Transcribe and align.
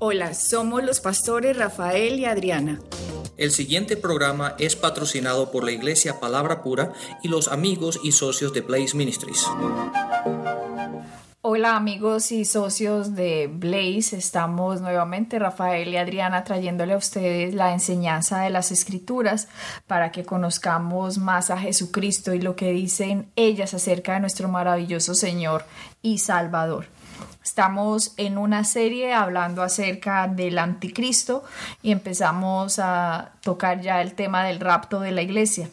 Hola, 0.00 0.32
somos 0.32 0.84
los 0.84 1.00
pastores 1.00 1.56
Rafael 1.56 2.20
y 2.20 2.24
Adriana. 2.24 2.78
El 3.36 3.50
siguiente 3.50 3.96
programa 3.96 4.54
es 4.60 4.76
patrocinado 4.76 5.50
por 5.50 5.64
la 5.64 5.72
Iglesia 5.72 6.20
Palabra 6.20 6.62
Pura 6.62 6.92
y 7.24 7.26
los 7.26 7.48
amigos 7.48 7.98
y 8.04 8.12
socios 8.12 8.52
de 8.52 8.60
Blaze 8.60 8.96
Ministries. 8.96 9.44
Hola 11.40 11.74
amigos 11.76 12.30
y 12.30 12.44
socios 12.44 13.16
de 13.16 13.50
Blaze, 13.52 14.16
estamos 14.16 14.80
nuevamente 14.80 15.40
Rafael 15.40 15.88
y 15.88 15.96
Adriana 15.96 16.44
trayéndole 16.44 16.92
a 16.92 16.98
ustedes 16.98 17.52
la 17.52 17.72
enseñanza 17.72 18.42
de 18.42 18.50
las 18.50 18.70
escrituras 18.70 19.48
para 19.88 20.12
que 20.12 20.24
conozcamos 20.24 21.18
más 21.18 21.50
a 21.50 21.58
Jesucristo 21.58 22.34
y 22.34 22.40
lo 22.40 22.54
que 22.54 22.70
dicen 22.70 23.30
ellas 23.34 23.74
acerca 23.74 24.14
de 24.14 24.20
nuestro 24.20 24.48
maravilloso 24.48 25.14
Señor 25.14 25.64
y 26.02 26.18
Salvador. 26.18 26.86
Estamos 27.42 28.14
en 28.16 28.38
una 28.38 28.64
serie 28.64 29.14
hablando 29.14 29.62
acerca 29.62 30.28
del 30.28 30.58
anticristo 30.58 31.42
y 31.82 31.92
empezamos 31.92 32.78
a 32.78 33.32
tocar 33.42 33.80
ya 33.80 34.02
el 34.02 34.14
tema 34.14 34.44
del 34.44 34.60
rapto 34.60 35.00
de 35.00 35.12
la 35.12 35.22
iglesia. 35.22 35.68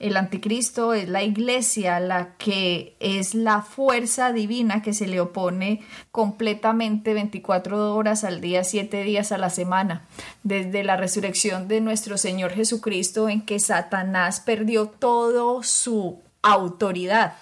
El 0.00 0.16
anticristo 0.16 0.92
es 0.92 1.08
la 1.08 1.22
iglesia, 1.22 2.00
la 2.00 2.34
que 2.36 2.96
es 3.00 3.34
la 3.34 3.62
fuerza 3.62 4.32
divina 4.32 4.82
que 4.82 4.92
se 4.92 5.06
le 5.06 5.20
opone 5.20 5.82
completamente 6.10 7.14
24 7.14 7.94
horas 7.94 8.24
al 8.24 8.40
día, 8.40 8.64
7 8.64 9.02
días 9.04 9.30
a 9.32 9.38
la 9.38 9.50
semana, 9.50 10.02
desde 10.42 10.82
la 10.82 10.96
resurrección 10.96 11.68
de 11.68 11.80
nuestro 11.80 12.18
Señor 12.18 12.52
Jesucristo 12.52 13.28
en 13.28 13.46
que 13.46 13.60
Satanás 13.60 14.40
perdió 14.40 14.88
todo 14.88 15.62
su 15.62 16.23
autoridad, 16.44 17.34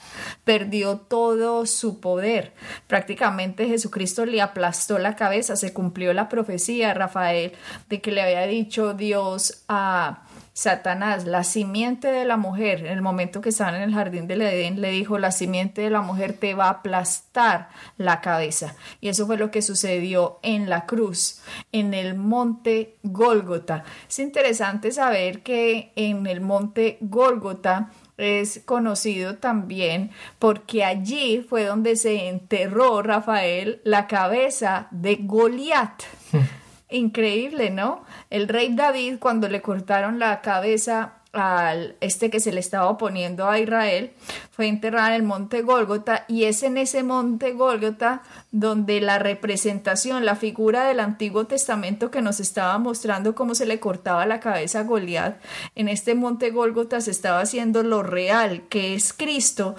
perdió 0.45 0.97
todo 0.97 1.67
su 1.67 2.01
poder. 2.01 2.55
Prácticamente 2.87 3.67
Jesucristo 3.67 4.25
le 4.25 4.41
aplastó 4.41 4.99
la 4.99 5.17
cabeza, 5.17 5.57
se 5.57 5.73
cumplió 5.73 6.13
la 6.13 6.29
profecía, 6.29 6.95
Rafael, 6.95 7.53
de 7.89 8.01
que 8.01 8.13
le 8.13 8.23
había 8.23 8.47
dicho 8.47 8.95
Dios 8.95 9.65
a 9.69 10.23
Satanás, 10.55 11.25
la 11.27 11.45
simiente 11.45 12.09
de 12.09 12.27
la 12.27 12.37
mujer, 12.37 12.81
en 12.81 12.93
el 12.93 13.01
momento 13.01 13.41
que 13.41 13.49
estaban 13.49 13.75
en 13.75 13.83
el 13.83 13.95
jardín 13.95 14.27
del 14.27 14.43
Edén, 14.43 14.83
le 14.83 14.91
dijo, 14.91 15.19
la 15.19 15.31
simiente 15.31 15.81
de 15.81 15.89
la 15.89 16.03
mujer 16.03 16.35
te 16.35 16.53
va 16.53 16.67
a 16.67 16.71
aplastar 16.71 17.71
la 17.97 18.21
cabeza. 18.21 18.75
Y 19.01 19.09
eso 19.09 19.27
fue 19.27 19.39
lo 19.39 19.51
que 19.51 19.63
sucedió 19.63 20.41
en 20.43 20.69
la 20.69 20.85
cruz, 20.85 21.41
en 21.73 21.95
el 21.95 22.17
monte 22.17 22.97
Gólgota. 23.03 23.85
Es 24.07 24.19
interesante 24.19 24.93
saber 24.93 25.43
que 25.43 25.93
en 25.97 26.27
el 26.27 26.43
monte 26.43 26.99
Gólgota 27.01 27.91
es 28.23 28.63
conocido 28.65 29.37
también 29.37 30.11
porque 30.39 30.85
allí 30.85 31.45
fue 31.49 31.65
donde 31.65 31.97
se 31.97 32.29
enterró 32.29 33.03
Rafael 33.03 33.81
la 33.85 34.07
cabeza 34.07 34.89
de 34.91 35.17
Goliat. 35.21 36.03
Increíble, 36.91 37.71
¿no? 37.71 38.05
El 38.29 38.49
rey 38.49 38.75
David, 38.75 39.19
cuando 39.19 39.49
le 39.49 39.63
cortaron 39.63 40.19
la 40.19 40.41
cabeza 40.43 41.22
este 42.01 42.29
que 42.31 42.41
se 42.41 42.53
le 42.53 42.61
estaba 42.61 42.89
oponiendo 42.89 43.49
a 43.49 43.59
Israel, 43.59 44.13
fue 44.51 44.69
enterrado 44.69 45.09
en 45.09 45.15
el 45.15 45.23
monte 45.23 45.63
Gólgota 45.63 46.27
y 46.29 46.45
es 46.45 46.63
en 46.63 46.77
ese 46.77 47.03
monte 47.03 47.53
Gólgota 47.53 48.23
donde 48.51 49.01
la 49.01 49.19
representación, 49.19 50.27
la 50.27 50.37
figura 50.37 50.85
del 50.85 51.01
Antiguo 51.01 51.47
Testamento 51.47 52.11
que 52.11 52.21
nos 52.21 52.39
estaba 52.39 52.77
mostrando 52.79 53.35
cómo 53.35 53.55
se 53.55 53.65
le 53.65 53.81
cortaba 53.81 54.27
la 54.27 54.41
cabeza 54.41 54.81
a 54.81 54.85
Goliat, 54.85 55.41
en 55.75 55.89
este 55.89 56.15
monte 56.15 56.51
Gólgota 56.51 57.01
se 57.01 57.11
estaba 57.11 57.41
haciendo 57.41 57.83
lo 57.83 58.03
real, 58.03 58.69
que 58.69 58.95
es 58.95 59.15
Cristo 59.15 59.75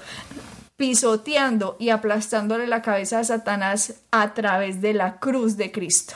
pisoteando 0.76 1.78
y 1.80 1.90
aplastándole 1.90 2.66
la 2.66 2.82
cabeza 2.82 3.20
a 3.20 3.23
Satanás 3.23 4.02
a 4.10 4.34
través 4.34 4.82
de 4.82 4.94
la 4.94 5.20
cruz 5.20 5.56
de 5.56 5.72
Cristo. 5.72 6.16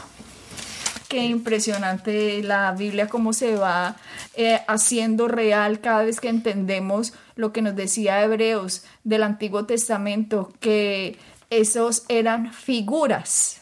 Qué 1.08 1.26
impresionante 1.26 2.44
la 2.44 2.74
Biblia, 2.74 3.08
cómo 3.08 3.32
se 3.32 3.56
va 3.56 3.96
eh, 4.36 4.60
haciendo 4.68 5.30
real 5.30 5.80
cada 5.80 6.04
vez 6.04 6.20
que 6.20 6.28
entendemos 6.28 7.14
lo 7.36 7.54
que 7.54 7.62
nos 7.62 7.78
decía 7.78 8.22
Hebreos 8.22 8.84
del 9.06 9.24
Antiguo 9.24 9.66
Testamento, 9.66 10.52
que 10.60 11.18
esos 11.50 12.04
eran 12.10 12.52
figuras 12.52 13.62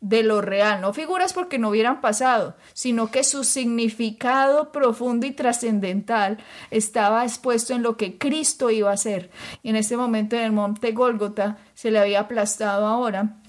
de 0.00 0.22
lo 0.22 0.40
real, 0.40 0.82
no 0.82 0.92
figuras 0.92 1.32
porque 1.32 1.58
no 1.58 1.70
hubieran 1.70 2.00
pasado, 2.00 2.54
sino 2.74 3.10
que 3.10 3.24
su 3.24 3.42
significado 3.42 4.70
profundo 4.70 5.26
y 5.26 5.32
trascendental 5.32 6.38
estaba 6.70 7.24
expuesto 7.24 7.72
en 7.72 7.82
lo 7.82 7.96
que 7.96 8.18
Cristo 8.18 8.70
iba 8.70 8.90
a 8.90 8.94
hacer. 8.94 9.30
Y 9.62 9.70
en 9.70 9.76
este 9.76 9.96
momento 9.96 10.36
en 10.36 10.42
el 10.42 10.52
monte 10.52 10.92
Gólgota 10.92 11.56
se 11.74 11.90
le 11.90 11.98
había 11.98 12.20
aplastado 12.20 12.86
ahora 12.86 13.40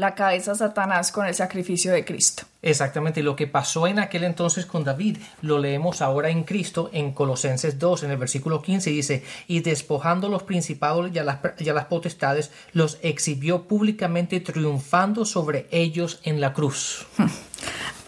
la 0.00 0.14
cabeza 0.14 0.52
a 0.52 0.54
Satanás 0.54 1.12
con 1.12 1.26
el 1.26 1.34
sacrificio 1.34 1.92
de 1.92 2.04
Cristo. 2.04 2.44
Exactamente, 2.62 3.22
lo 3.22 3.36
que 3.36 3.46
pasó 3.46 3.86
en 3.86 3.98
aquel 3.98 4.24
entonces 4.24 4.66
con 4.66 4.82
David 4.82 5.18
lo 5.42 5.58
leemos 5.58 6.02
ahora 6.02 6.30
en 6.30 6.44
Cristo 6.44 6.90
en 6.92 7.12
Colosenses 7.12 7.78
2, 7.78 8.04
en 8.04 8.10
el 8.10 8.16
versículo 8.16 8.62
15 8.62 8.90
dice, 8.90 9.24
y 9.46 9.60
despojando 9.60 10.28
los 10.28 10.42
principados 10.42 11.10
y 11.12 11.18
a 11.18 11.24
las, 11.24 11.38
y 11.58 11.68
a 11.68 11.74
las 11.74 11.84
potestades, 11.86 12.50
los 12.72 12.98
exhibió 13.02 13.68
públicamente 13.68 14.40
triunfando 14.40 15.24
sobre 15.24 15.68
ellos 15.70 16.20
en 16.24 16.40
la 16.40 16.52
cruz. 16.54 17.06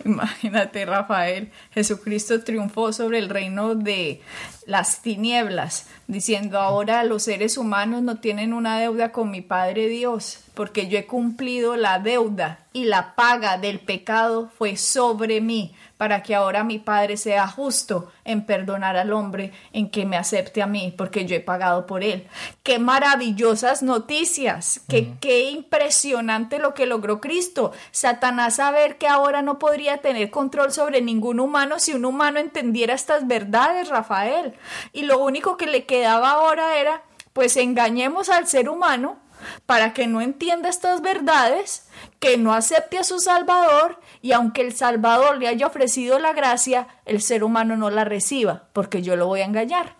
Imagínate, 0.04 0.84
Rafael, 0.84 1.50
Jesucristo 1.72 2.42
triunfó 2.42 2.92
sobre 2.92 3.18
el 3.18 3.28
reino 3.28 3.74
de 3.74 4.20
las 4.66 5.02
tinieblas, 5.02 5.86
diciendo 6.06 6.58
ahora 6.58 7.04
los 7.04 7.24
seres 7.24 7.56
humanos 7.56 8.02
no 8.02 8.18
tienen 8.18 8.52
una 8.52 8.78
deuda 8.78 9.12
con 9.12 9.30
mi 9.30 9.40
Padre 9.40 9.88
Dios, 9.88 10.40
porque 10.54 10.88
yo 10.88 10.98
he 10.98 11.06
cumplido 11.06 11.76
la 11.76 11.98
deuda 11.98 12.60
y 12.72 12.84
la 12.84 13.14
paga 13.14 13.58
del 13.58 13.80
pecado 13.80 14.50
fue 14.56 14.76
sobre 14.76 15.40
mí 15.40 15.74
para 16.02 16.20
que 16.20 16.34
ahora 16.34 16.64
mi 16.64 16.80
Padre 16.80 17.16
sea 17.16 17.46
justo 17.46 18.10
en 18.24 18.44
perdonar 18.44 18.96
al 18.96 19.12
hombre, 19.12 19.52
en 19.72 19.88
que 19.88 20.04
me 20.04 20.16
acepte 20.16 20.60
a 20.60 20.66
mí, 20.66 20.92
porque 20.98 21.26
yo 21.26 21.36
he 21.36 21.40
pagado 21.40 21.86
por 21.86 22.02
él. 22.02 22.26
Qué 22.64 22.80
maravillosas 22.80 23.84
noticias, 23.84 24.80
qué, 24.88 25.14
qué 25.20 25.50
impresionante 25.50 26.58
lo 26.58 26.74
que 26.74 26.86
logró 26.86 27.20
Cristo. 27.20 27.70
Satanás 27.92 28.56
saber 28.56 28.98
que 28.98 29.06
ahora 29.06 29.42
no 29.42 29.60
podría 29.60 29.98
tener 29.98 30.30
control 30.30 30.72
sobre 30.72 31.02
ningún 31.02 31.38
humano 31.38 31.78
si 31.78 31.94
un 31.94 32.04
humano 32.04 32.40
entendiera 32.40 32.94
estas 32.94 33.28
verdades, 33.28 33.88
Rafael. 33.88 34.54
Y 34.92 35.02
lo 35.02 35.20
único 35.20 35.56
que 35.56 35.68
le 35.68 35.84
quedaba 35.84 36.32
ahora 36.32 36.80
era, 36.80 37.04
pues 37.32 37.56
engañemos 37.56 38.28
al 38.28 38.48
ser 38.48 38.68
humano 38.68 39.21
para 39.66 39.92
que 39.92 40.06
no 40.06 40.20
entienda 40.20 40.68
estas 40.68 41.00
verdades, 41.02 41.88
que 42.20 42.36
no 42.36 42.54
acepte 42.54 42.98
a 42.98 43.04
su 43.04 43.18
Salvador 43.18 43.98
y 44.20 44.32
aunque 44.32 44.62
el 44.62 44.74
Salvador 44.74 45.38
le 45.38 45.48
haya 45.48 45.66
ofrecido 45.66 46.18
la 46.18 46.32
gracia, 46.32 46.88
el 47.04 47.20
ser 47.20 47.44
humano 47.44 47.76
no 47.76 47.90
la 47.90 48.04
reciba, 48.04 48.68
porque 48.72 49.02
yo 49.02 49.16
lo 49.16 49.26
voy 49.26 49.40
a 49.40 49.46
engañar. 49.46 49.96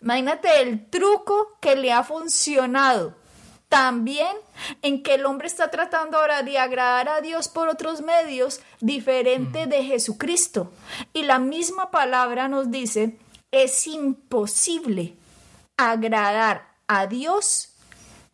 Imagínate 0.00 0.62
el 0.62 0.88
truco 0.88 1.58
que 1.60 1.76
le 1.76 1.92
ha 1.92 2.04
funcionado 2.04 3.14
también 3.68 4.36
en 4.82 5.02
que 5.02 5.14
el 5.14 5.26
hombre 5.26 5.48
está 5.48 5.70
tratando 5.70 6.18
ahora 6.18 6.42
de 6.42 6.58
agradar 6.58 7.08
a 7.08 7.20
Dios 7.20 7.48
por 7.48 7.68
otros 7.68 8.00
medios 8.00 8.60
diferentes 8.80 9.68
de 9.68 9.84
Jesucristo. 9.84 10.72
Y 11.12 11.24
la 11.24 11.38
misma 11.38 11.90
palabra 11.90 12.48
nos 12.48 12.70
dice, 12.70 13.18
es 13.50 13.86
imposible 13.86 15.16
agradar 15.76 16.74
a 16.86 17.06
Dios 17.06 17.75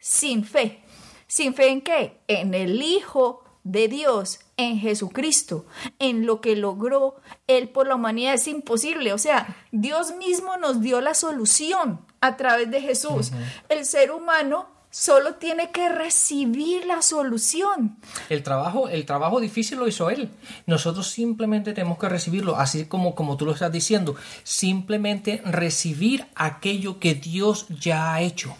sin 0.02 0.44
fe. 0.44 0.82
¿Sin 1.28 1.54
fe 1.54 1.68
en 1.68 1.80
qué? 1.80 2.20
En 2.26 2.54
el 2.54 2.82
Hijo 2.82 3.44
de 3.62 3.86
Dios, 3.86 4.40
en 4.56 4.78
Jesucristo, 4.78 5.64
en 6.00 6.26
lo 6.26 6.40
que 6.40 6.56
logró 6.56 7.16
Él 7.46 7.68
por 7.68 7.86
la 7.86 7.94
humanidad. 7.94 8.34
Es 8.34 8.48
imposible. 8.48 9.12
O 9.12 9.18
sea, 9.18 9.56
Dios 9.70 10.14
mismo 10.16 10.58
nos 10.58 10.80
dio 10.80 11.00
la 11.00 11.14
solución 11.14 12.04
a 12.20 12.36
través 12.36 12.70
de 12.70 12.80
Jesús. 12.80 13.30
El 13.68 13.86
ser 13.86 14.10
humano 14.10 14.66
solo 14.90 15.36
tiene 15.36 15.70
que 15.70 15.88
recibir 15.88 16.84
la 16.84 17.00
solución. 17.00 17.96
El 18.28 18.42
trabajo, 18.42 18.88
el 18.88 19.06
trabajo 19.06 19.40
difícil 19.40 19.78
lo 19.78 19.87
hizo 19.87 20.10
él. 20.10 20.31
Nosotros 20.66 21.08
simplemente 21.08 21.72
tenemos 21.72 21.99
que 21.99 22.08
recibirlo, 22.08 22.56
así 22.56 22.87
como, 22.87 23.14
como 23.14 23.37
tú 23.37 23.46
lo 23.46 23.52
estás 23.52 23.72
diciendo, 23.72 24.16
simplemente 24.43 25.40
recibir 25.44 26.26
aquello 26.34 26.99
que 26.99 27.14
Dios 27.14 27.66
ya 27.69 28.12
ha 28.12 28.20
hecho. 28.20 28.54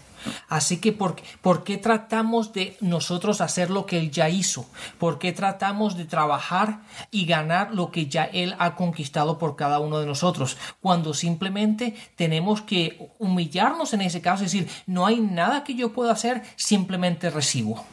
Así 0.49 0.79
que, 0.81 0.93
¿por, 0.93 1.17
¿por, 1.41 1.65
qué 1.65 1.79
tratamos 1.79 2.53
de 2.53 2.77
nosotros 2.81 3.41
hacer 3.41 3.71
lo 3.71 3.87
que 3.87 3.99
Él 3.99 4.11
ya 4.11 4.29
hizo? 4.29 4.67
¿Por 4.99 5.19
qué 5.19 5.33
tratamos 5.33 5.97
de 5.97 6.05
trabajar 6.05 6.81
y 7.11 7.27
ganar 7.27 7.75
lo 7.75 7.91
que 7.91 8.07
ya 8.07 8.25
Él 8.25 8.55
ha 8.59 8.75
conquistado 8.75 9.39
por 9.39 9.57
cada 9.57 9.79
uno 9.79 9.99
de 9.99 10.07
nosotros? 10.07 10.57
Cuando 10.81 11.15
simplemente 11.15 11.95
tenemos 12.17 12.63
que 12.63 13.11
humillarnos 13.19 13.93
en 13.95 14.03
ese 14.03 14.21
caso, 14.21 14.45
es 14.45 14.53
decir, 14.53 14.69
no 14.87 15.07
hay 15.07 15.21
nada 15.21 15.65
que 15.65 15.75
yo 15.75 15.93
pueda 15.93 16.13
hacer, 16.13 16.43
simplemente 16.57 17.31
recibo. 17.31 17.85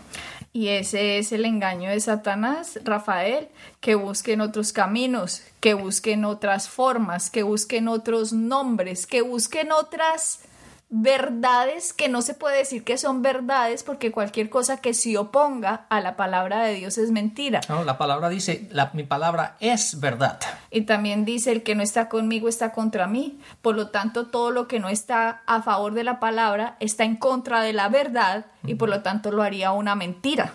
Y 0.51 0.69
ese 0.69 1.19
es 1.19 1.31
el 1.31 1.45
engaño 1.45 1.91
de 1.91 1.99
Satanás, 1.99 2.79
Rafael, 2.83 3.49
que 3.81 3.93
busquen 3.93 4.41
otros 4.41 4.73
caminos, 4.73 5.43
que 5.59 5.75
busquen 5.75 6.25
otras 6.25 6.67
formas, 6.67 7.29
que 7.29 7.43
busquen 7.43 7.87
otros 7.87 8.33
nombres, 8.33 9.05
que 9.05 9.21
busquen 9.21 9.71
otras 9.71 10.39
verdades 10.89 11.93
que 11.93 12.09
no 12.09 12.23
se 12.23 12.33
puede 12.33 12.57
decir 12.57 12.83
que 12.83 12.97
son 12.97 13.21
verdades 13.21 13.83
porque 13.83 14.11
cualquier 14.11 14.49
cosa 14.49 14.77
que 14.77 14.95
se 14.95 15.17
oponga 15.19 15.85
a 15.89 16.01
la 16.01 16.15
palabra 16.15 16.63
de 16.63 16.73
Dios 16.73 16.97
es 16.97 17.11
mentira. 17.11 17.61
No, 17.69 17.83
la 17.83 17.99
palabra 17.99 18.27
dice, 18.27 18.67
la, 18.71 18.89
mi 18.93 19.03
palabra 19.03 19.55
es 19.59 19.99
verdad. 19.99 20.39
Y 20.71 20.81
también 20.81 21.25
dice, 21.25 21.51
el 21.51 21.61
que 21.61 21.75
no 21.75 21.83
está 21.83 22.09
conmigo 22.09 22.49
está 22.49 22.71
contra 22.71 23.05
mí. 23.07 23.39
Por 23.61 23.75
lo 23.75 23.89
tanto, 23.89 24.27
todo 24.27 24.49
lo 24.49 24.67
que 24.67 24.79
no 24.79 24.89
está 24.89 25.43
a 25.45 25.61
favor 25.61 25.93
de 25.93 26.03
la 26.03 26.19
palabra 26.19 26.75
está 26.79 27.03
en 27.03 27.17
contra 27.17 27.61
de 27.61 27.73
la 27.73 27.87
verdad 27.89 28.47
y 28.65 28.75
por 28.75 28.89
lo 28.89 29.01
tanto 29.03 29.31
lo 29.31 29.43
haría 29.43 29.71
una 29.71 29.93
mentira. 29.93 30.53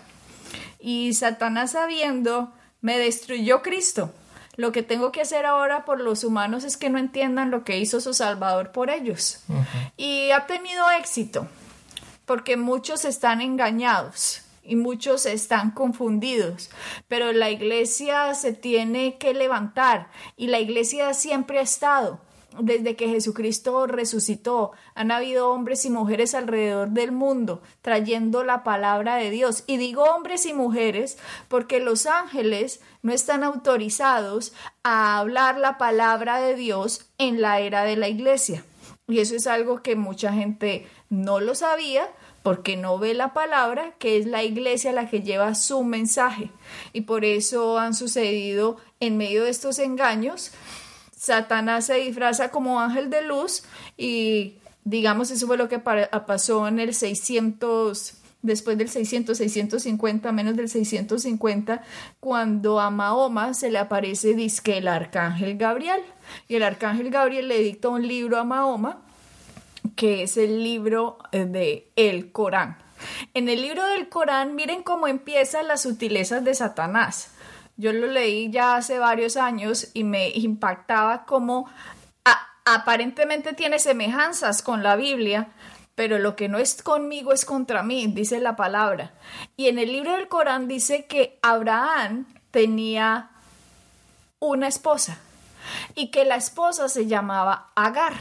Y 0.79 1.13
Satanás 1.13 1.71
sabiendo, 1.71 2.51
me 2.81 2.97
destruyó 2.97 3.61
Cristo. 3.61 4.13
Lo 4.55 4.71
que 4.71 4.83
tengo 4.83 5.11
que 5.11 5.21
hacer 5.21 5.45
ahora 5.45 5.85
por 5.85 5.99
los 5.99 6.23
humanos 6.23 6.63
es 6.63 6.77
que 6.77 6.89
no 6.89 6.97
entiendan 6.97 7.51
lo 7.51 7.63
que 7.63 7.77
hizo 7.77 8.01
su 8.01 8.13
Salvador 8.13 8.71
por 8.71 8.89
ellos. 8.89 9.39
Y 9.97 10.31
ha 10.31 10.45
tenido 10.47 10.89
éxito, 10.91 11.47
porque 12.25 12.57
muchos 12.57 13.05
están 13.05 13.41
engañados 13.41 14.41
y 14.63 14.75
muchos 14.75 15.25
están 15.25 15.71
confundidos, 15.71 16.69
pero 17.07 17.31
la 17.31 17.51
iglesia 17.51 18.33
se 18.33 18.53
tiene 18.53 19.17
que 19.17 19.33
levantar 19.33 20.09
y 20.35 20.47
la 20.47 20.59
iglesia 20.59 21.13
siempre 21.13 21.59
ha 21.59 21.61
estado 21.61 22.19
desde 22.59 22.95
que 22.95 23.09
Jesucristo 23.09 23.87
resucitó, 23.87 24.71
han 24.93 25.11
habido 25.11 25.49
hombres 25.49 25.85
y 25.85 25.89
mujeres 25.89 26.35
alrededor 26.35 26.89
del 26.89 27.11
mundo 27.11 27.61
trayendo 27.81 28.43
la 28.43 28.63
palabra 28.63 29.15
de 29.15 29.29
Dios. 29.29 29.63
Y 29.67 29.77
digo 29.77 30.03
hombres 30.03 30.45
y 30.45 30.53
mujeres 30.53 31.17
porque 31.47 31.79
los 31.79 32.05
ángeles 32.05 32.81
no 33.01 33.13
están 33.13 33.43
autorizados 33.43 34.53
a 34.83 35.19
hablar 35.19 35.57
la 35.57 35.77
palabra 35.77 36.39
de 36.39 36.55
Dios 36.55 37.07
en 37.17 37.41
la 37.41 37.59
era 37.59 37.83
de 37.83 37.95
la 37.95 38.07
iglesia. 38.07 38.63
Y 39.07 39.19
eso 39.19 39.35
es 39.35 39.45
algo 39.45 39.83
que 39.83 39.95
mucha 39.95 40.33
gente 40.33 40.87
no 41.09 41.39
lo 41.39 41.53
sabía 41.53 42.09
porque 42.45 42.77
no 42.77 42.99
ve 42.99 43.15
la 43.15 43.33
palabra, 43.33 43.95
que 43.97 44.17
es 44.17 44.27
la 44.27 44.43
iglesia 44.43 44.91
la 44.91 45.09
que 45.09 45.21
lleva 45.21 45.55
su 45.55 45.83
mensaje. 45.83 46.51
Y 46.93 47.01
por 47.01 47.25
eso 47.25 47.79
han 47.79 47.95
sucedido 47.95 48.77
en 48.99 49.17
medio 49.17 49.43
de 49.43 49.49
estos 49.49 49.79
engaños 49.79 50.51
Satanás 51.25 51.87
se 51.87 51.95
disfraza 51.95 52.49
como 52.49 52.79
ángel 52.79 53.09
de 53.09 53.23
luz 53.23 53.63
y 53.97 54.59
digamos 54.83 55.31
eso 55.31 55.47
fue 55.47 55.57
lo 55.57 55.67
que 55.67 55.79
pasó 55.79 56.67
en 56.67 56.79
el 56.79 56.93
600 56.93 58.13
después 58.43 58.77
del 58.77 58.89
600, 58.89 59.35
650, 59.35 60.31
menos 60.31 60.55
del 60.55 60.69
650, 60.69 61.81
cuando 62.19 62.79
a 62.79 62.91
Mahoma 62.91 63.55
se 63.55 63.71
le 63.71 63.79
aparece 63.79 64.35
disque 64.35 64.77
el 64.77 64.87
arcángel 64.87 65.57
Gabriel. 65.57 66.01
Y 66.47 66.55
el 66.55 66.63
arcángel 66.63 67.09
Gabriel 67.09 67.47
le 67.47 67.57
dicta 67.59 67.89
un 67.89 68.07
libro 68.07 68.37
a 68.37 68.43
Mahoma, 68.43 69.01
que 69.95 70.21
es 70.21 70.37
el 70.37 70.63
libro 70.63 71.17
eh, 71.31 71.45
de 71.45 71.89
el 71.95 72.31
Corán. 72.31 72.77
En 73.33 73.49
el 73.49 73.63
libro 73.63 73.83
del 73.85 74.09
Corán, 74.09 74.53
miren 74.53 74.83
cómo 74.83 75.07
empiezan 75.07 75.67
las 75.67 75.81
sutilezas 75.81 76.43
de 76.43 76.53
Satanás. 76.53 77.34
Yo 77.77 77.91
lo 77.93 78.07
leí 78.07 78.49
ya 78.51 78.75
hace 78.75 78.99
varios 78.99 79.37
años 79.37 79.89
y 79.93 80.03
me 80.03 80.29
impactaba 80.29 81.25
como 81.25 81.69
aparentemente 82.65 83.53
tiene 83.53 83.79
semejanzas 83.79 84.61
con 84.61 84.83
la 84.83 84.95
Biblia, 84.95 85.49
pero 85.93 86.17
lo 86.17 86.35
que 86.35 86.49
no 86.49 86.57
es 86.57 86.81
conmigo 86.81 87.31
es 87.31 87.45
contra 87.45 87.83
mí, 87.83 88.07
dice 88.07 88.41
la 88.41 88.55
palabra. 88.55 89.13
Y 89.55 89.67
en 89.67 89.79
el 89.79 89.91
libro 89.91 90.13
del 90.13 90.27
Corán 90.27 90.67
dice 90.67 91.05
que 91.05 91.39
Abraham 91.41 92.25
tenía 92.51 93.29
una 94.39 94.67
esposa 94.67 95.19
y 95.93 96.09
que 96.11 96.25
la 96.25 96.35
esposa 96.35 96.89
se 96.89 97.05
llamaba 97.05 97.71
Agar 97.75 98.13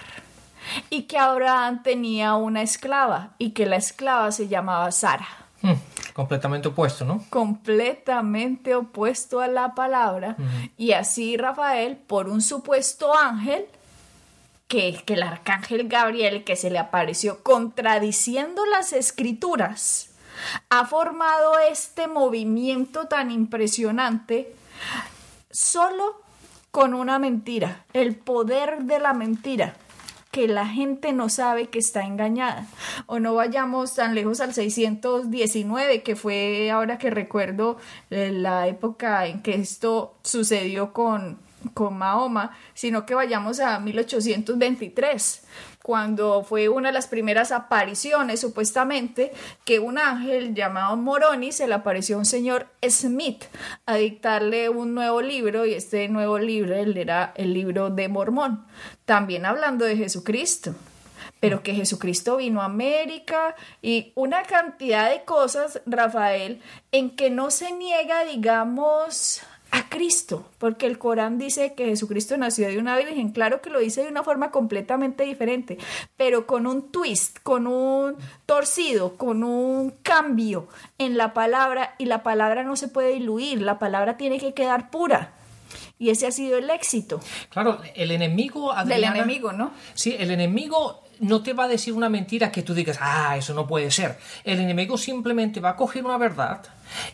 y 0.91 1.03
que 1.03 1.19
Abraham 1.19 1.83
tenía 1.83 2.35
una 2.35 2.63
esclava 2.63 3.35
y 3.39 3.51
que 3.51 3.67
la 3.67 3.77
esclava 3.77 4.31
se 4.31 4.49
llamaba 4.49 4.93
Sara. 4.93 5.27
Hmm. 5.63 5.75
Completamente 6.15 6.69
opuesto, 6.69 7.05
¿no? 7.05 7.25
Completamente 7.29 8.77
opuesto 8.77 9.41
a 9.41 9.49
la 9.49 9.75
palabra. 9.75 10.37
Y 10.77 10.93
así 10.93 11.37
Rafael, 11.37 11.97
por 11.97 12.29
un 12.29 12.41
supuesto 12.41 13.19
ángel, 13.19 13.67
que, 14.69 15.03
que 15.05 15.15
el 15.15 15.25
arcángel 15.25 15.89
Gabriel 15.89 16.45
que 16.45 16.55
se 16.55 16.71
le 16.71 16.79
apareció 16.79 17.43
contradiciendo 17.43 18.65
las 18.67 18.93
escrituras, 18.93 20.11
ha 20.71 20.87
formado 20.87 21.59
este 21.59 22.07
movimiento 22.07 23.07
tan 23.07 23.33
impresionante 23.33 24.55
solo 25.51 26.23
con 26.71 26.95
una 26.95 27.19
mentira, 27.19 27.85
el 27.93 28.15
poder 28.15 28.85
de 28.85 29.01
la 29.01 29.15
mentira 29.15 29.75
que 30.35 30.49
la 30.49 30.67
gente 30.67 31.13
no 31.13 31.29
sabe 31.29 31.69
que 31.69 31.79
está 31.79 32.05
engañada. 32.05 32.67
O 33.07 33.21
no 33.21 33.37
vayamos 33.37 33.95
tan 33.95 34.17
lejos 34.17 34.41
al 34.41 34.53
619, 34.53 36.03
que 36.03 36.17
fue 36.17 36.73
ahora 36.73 36.99
que 36.99 37.09
recuerdo 37.09 37.79
eh, 38.11 38.33
la 38.33 38.67
época 38.67 39.29
en 39.29 39.43
que 39.43 39.55
esto 39.55 40.17
sucedió 40.25 40.93
con, 40.93 41.39
con 41.73 41.97
Mahoma, 41.97 42.51
sino 42.75 43.07
que 43.07 43.15
vayamos 43.15 43.61
a 43.61 43.79
1823 43.79 45.45
cuando 45.85 46.43
fue 46.45 46.71
una 46.71 46.89
de 46.89 46.95
las 46.95 47.09
primeras 47.09 47.53
apariciones, 47.53 48.41
supuestamente, 48.41 49.33
que 49.67 49.81
un 49.81 49.99
ángel 49.99 50.55
llamado 50.55 50.97
Moroni 50.97 51.53
se 51.53 51.69
le 51.69 51.75
apareció 51.75 52.17
a 52.17 52.21
un 52.21 52.25
señor 52.25 52.69
Smith 52.89 53.45
a 53.85 53.97
dictarle 53.97 54.71
un 54.71 54.95
nuevo 54.95 55.21
libro, 55.21 55.67
y 55.67 55.75
este 55.75 56.09
nuevo 56.09 56.39
libro 56.39 56.75
era 56.75 57.35
el 57.37 57.53
libro 57.53 57.91
de 57.91 58.09
Mormón, 58.09 58.65
también 59.05 59.45
hablando 59.45 59.85
de 59.85 59.99
Jesucristo 59.99 60.75
pero 61.39 61.63
que 61.63 61.75
Jesucristo 61.75 62.39
vino 62.39 62.63
a 62.63 62.65
América 62.65 63.55
y 63.83 64.13
una 64.15 64.45
cantidad 64.45 65.11
de 65.11 65.25
cosas, 65.25 65.83
Rafael, 65.85 66.63
en 66.91 67.15
que 67.17 67.29
no 67.29 67.51
se 67.51 67.71
niega, 67.73 68.25
digamos, 68.25 69.43
a 69.75 69.89
Cristo, 69.89 70.47
porque 70.59 70.87
el 70.87 70.99
Corán 70.99 71.37
dice 71.37 71.75
que 71.75 71.87
Jesucristo 71.87 72.37
nació 72.37 72.69
de 72.69 72.79
una 72.79 72.97
virgen, 72.97 73.33
claro 73.33 73.61
que 73.61 73.71
lo 73.71 73.81
dice 73.81 74.05
de 74.05 74.09
una 74.09 74.23
forma 74.23 74.53
completamente 74.53 75.25
diferente, 75.25 75.79
pero 76.17 76.47
con 76.47 76.69
un 76.69 76.93
twist, 76.93 77.39
con 77.43 77.67
un 77.67 78.15
torcido, 78.47 79.17
con 79.17 79.43
un 79.43 79.91
cambio 80.05 80.69
en 80.97 81.17
la 81.17 81.35
palabra 81.35 81.97
y 81.99 82.05
la 82.05 82.23
palabra 82.23 82.63
no 82.63 82.77
se 82.77 82.87
puede 82.87 83.15
diluir, 83.15 83.63
la 83.63 83.81
palabra 83.81 84.17
tiene 84.17 84.39
que 84.39 84.55
quedar 84.55 84.93
pura. 84.93 85.33
Y 85.99 86.11
ese 86.11 86.29
ha 86.29 86.31
sido 86.31 86.59
el 86.59 86.71
éxito. 86.71 87.21
Claro, 87.49 87.81
el 87.97 88.13
enemigo... 88.13 88.73
Del 88.85 89.03
enemigo, 89.03 89.53
¿no? 89.53 89.73
Sí, 89.95 90.15
el 90.17 90.31
enemigo 90.31 91.04
no 91.21 91.43
te 91.43 91.53
va 91.53 91.65
a 91.65 91.69
decir 91.69 91.95
una 91.95 92.09
mentira 92.09 92.53
que 92.53 92.63
tú 92.63 92.75
digas, 92.75 92.99
ah, 93.01 93.37
eso 93.37 93.55
no 93.55 93.67
puede 93.67 93.91
ser. 93.91 94.19
El 94.45 94.61
enemigo 94.61 94.97
simplemente 94.99 95.61
va 95.61 95.71
a 95.71 95.77
coger 95.77 96.05
una 96.05 96.19
verdad 96.19 96.63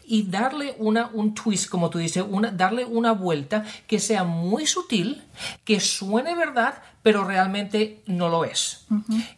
y 0.04 0.24
darle 0.24 0.74
una, 0.78 1.10
un 1.12 1.34
twist, 1.34 1.68
como 1.68 1.90
tú 1.90 1.98
dices, 1.98 2.24
una, 2.28 2.50
darle 2.50 2.84
una 2.84 3.12
vuelta 3.12 3.64
que 3.86 3.98
sea 3.98 4.24
muy 4.24 4.66
sutil, 4.66 5.22
que 5.64 5.80
suene 5.80 6.34
verdad, 6.34 6.82
pero 7.02 7.24
realmente 7.24 8.02
no 8.06 8.28
lo 8.28 8.44
es. 8.44 8.86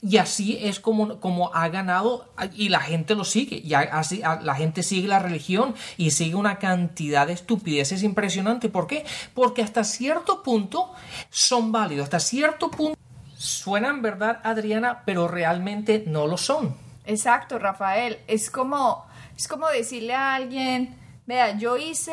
Y 0.02 0.16
así 0.16 0.58
es 0.60 0.80
como, 0.80 1.20
como 1.20 1.54
ha 1.54 1.68
ganado 1.68 2.32
y 2.54 2.70
la 2.70 2.80
gente 2.80 3.14
lo 3.14 3.24
sigue. 3.24 3.56
Y 3.64 3.74
así 3.74 4.20
la 4.42 4.54
gente 4.54 4.82
sigue 4.82 5.06
la 5.06 5.20
religión 5.20 5.74
y 5.96 6.10
sigue 6.10 6.34
una 6.34 6.58
cantidad 6.58 7.26
de 7.26 7.34
estupideces 7.34 8.02
impresionante. 8.02 8.68
¿Por 8.68 8.86
qué? 8.86 9.04
Porque 9.34 9.62
hasta 9.62 9.84
cierto 9.84 10.42
punto 10.42 10.92
son 11.30 11.70
válidos, 11.70 12.04
hasta 12.04 12.20
cierto 12.20 12.70
punto 12.70 12.98
suenan 13.42 14.02
verdad, 14.02 14.40
Adriana, 14.44 15.02
pero 15.04 15.26
realmente 15.26 16.04
no 16.06 16.26
lo 16.26 16.36
son. 16.36 16.76
Exacto, 17.04 17.58
Rafael. 17.58 18.18
Es 18.28 18.50
como, 18.50 19.04
es 19.36 19.48
como 19.48 19.68
decirle 19.68 20.14
a 20.14 20.34
alguien, 20.34 20.96
vea, 21.26 21.58
yo 21.58 21.76
hice, 21.76 22.12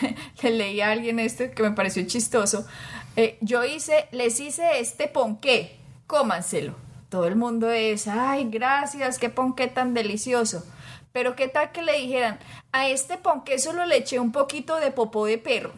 le 0.42 0.50
leí 0.50 0.80
a 0.80 0.90
alguien 0.90 1.20
esto 1.20 1.44
que 1.54 1.62
me 1.62 1.70
pareció 1.70 2.04
chistoso, 2.06 2.66
eh, 3.14 3.38
yo 3.40 3.64
hice, 3.64 4.08
les 4.10 4.40
hice 4.40 4.80
este 4.80 5.06
ponqué, 5.06 5.78
cómanselo. 6.08 6.74
Todo 7.08 7.26
el 7.26 7.36
mundo 7.36 7.70
es, 7.70 8.08
ay, 8.08 8.48
gracias, 8.50 9.18
qué 9.18 9.28
ponqué 9.28 9.68
tan 9.68 9.94
delicioso. 9.94 10.66
Pero 11.12 11.36
qué 11.36 11.46
tal 11.46 11.70
que 11.70 11.82
le 11.82 11.92
dijeran, 11.92 12.40
a 12.72 12.88
este 12.88 13.16
ponqué 13.16 13.60
solo 13.60 13.86
le 13.86 13.98
eché 13.98 14.18
un 14.18 14.32
poquito 14.32 14.80
de 14.80 14.90
popó 14.90 15.26
de 15.26 15.38
perro. 15.38 15.72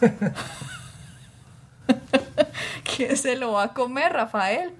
¿Quién 2.96 3.16
se 3.16 3.36
lo 3.36 3.52
va 3.52 3.64
a 3.64 3.74
comer, 3.74 4.12
Rafael? 4.12 4.72